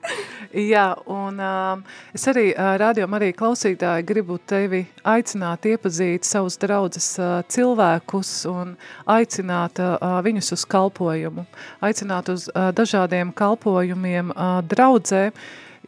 Jā, 0.53 0.91
un 1.09 1.39
um, 1.41 1.83
es 2.13 2.27
arī 2.29 2.51
uh, 2.51 2.75
rādījumā 2.81 3.17
arī 3.17 3.31
klausītāji 3.37 4.05
gribu 4.05 4.37
tevi 4.45 4.83
aicināt 5.07 5.65
iepazīt 5.71 6.27
savus 6.27 6.59
draudzes 6.61 7.07
uh, 7.17 7.39
cilvēkus 7.49 8.33
un 8.51 8.75
aicināt 9.09 9.81
uh, 9.81 10.19
viņus 10.25 10.53
uz 10.57 10.65
kalpojumu, 10.69 11.47
aicināt 11.81 12.29
uz 12.33 12.49
uh, 12.51 12.69
dažādiem 12.77 13.33
kalpojumiem 13.33 14.35
uh, 14.35 14.59
draudzē, 14.61 15.29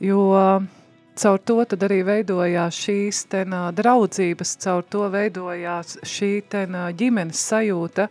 jo 0.01 0.29
uh, 0.33 0.63
caur 1.19 1.43
to 1.45 1.59
arī 1.61 1.99
veidojās 2.07 2.79
šīs 2.87 3.25
ten 3.29 3.53
uh, 3.53 3.69
draudzības, 3.75 4.55
caur 4.63 4.81
to 4.89 5.05
veidojās 5.13 5.99
šī 6.01 6.31
ten 6.49 6.73
uh, 6.79 6.89
ģimenes 6.97 7.45
sajūta 7.51 8.09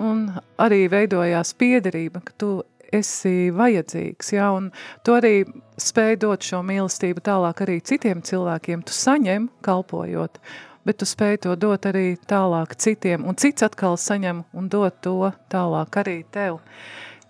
un 0.00 0.26
arī 0.58 0.86
veidojās 0.90 1.54
piederība, 1.58 2.22
ka 2.24 2.34
tu 2.38 2.50
esi 2.96 3.50
vajadzīgs, 3.54 4.32
ja, 4.34 4.50
un 4.56 4.70
tu 5.06 5.14
arī 5.16 5.44
spēj 5.80 6.18
dot 6.24 6.46
šo 6.46 6.62
mīlestību 6.66 7.22
tālāk 7.26 7.62
arī 7.64 7.78
citiem 7.84 8.22
cilvēkiem, 8.26 8.84
tu 8.86 8.96
saņem 8.96 9.48
kalpojot, 9.66 10.40
bet 10.86 11.00
tu 11.00 11.08
spēj 11.08 11.42
to 11.46 11.56
dot 11.60 11.88
arī 11.90 12.14
tālāk 12.30 12.74
citiem, 12.80 13.26
un 13.28 13.38
cits 13.40 13.66
atkal 13.66 13.98
saņem 14.00 14.44
un 14.52 14.70
dot 14.72 15.00
to 15.04 15.32
tālāk 15.52 16.00
arī 16.02 16.18
tev. 16.32 16.60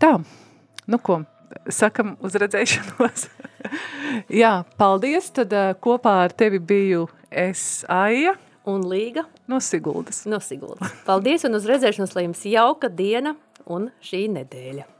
Tā, 0.01 0.17
nu 0.89 0.99
ko, 0.99 1.23
sakam 1.69 2.17
uz 2.25 2.37
redzēšanos. 2.41 3.27
Jā, 4.43 4.53
paldies. 4.81 5.31
Tad 5.37 5.53
uh, 5.55 5.73
kopā 5.83 6.17
ar 6.27 6.35
tevi 6.37 6.61
biju 6.63 7.09
es 7.31 7.85
Aija 7.89 8.37
Un 8.69 8.85
Līga 8.85 9.25
no 9.49 9.61
Siguldas. 9.61 10.25
no 10.29 10.41
Siguldas. 10.45 10.93
Paldies 11.07 11.47
un 11.49 11.57
uz 11.57 11.67
redzēšanos, 11.69 12.15
lai 12.17 12.27
jums 12.29 12.45
jauka 12.47 12.91
diena 12.93 13.35
un 13.67 13.89
šī 14.05 14.27
nedēļa. 14.37 15.00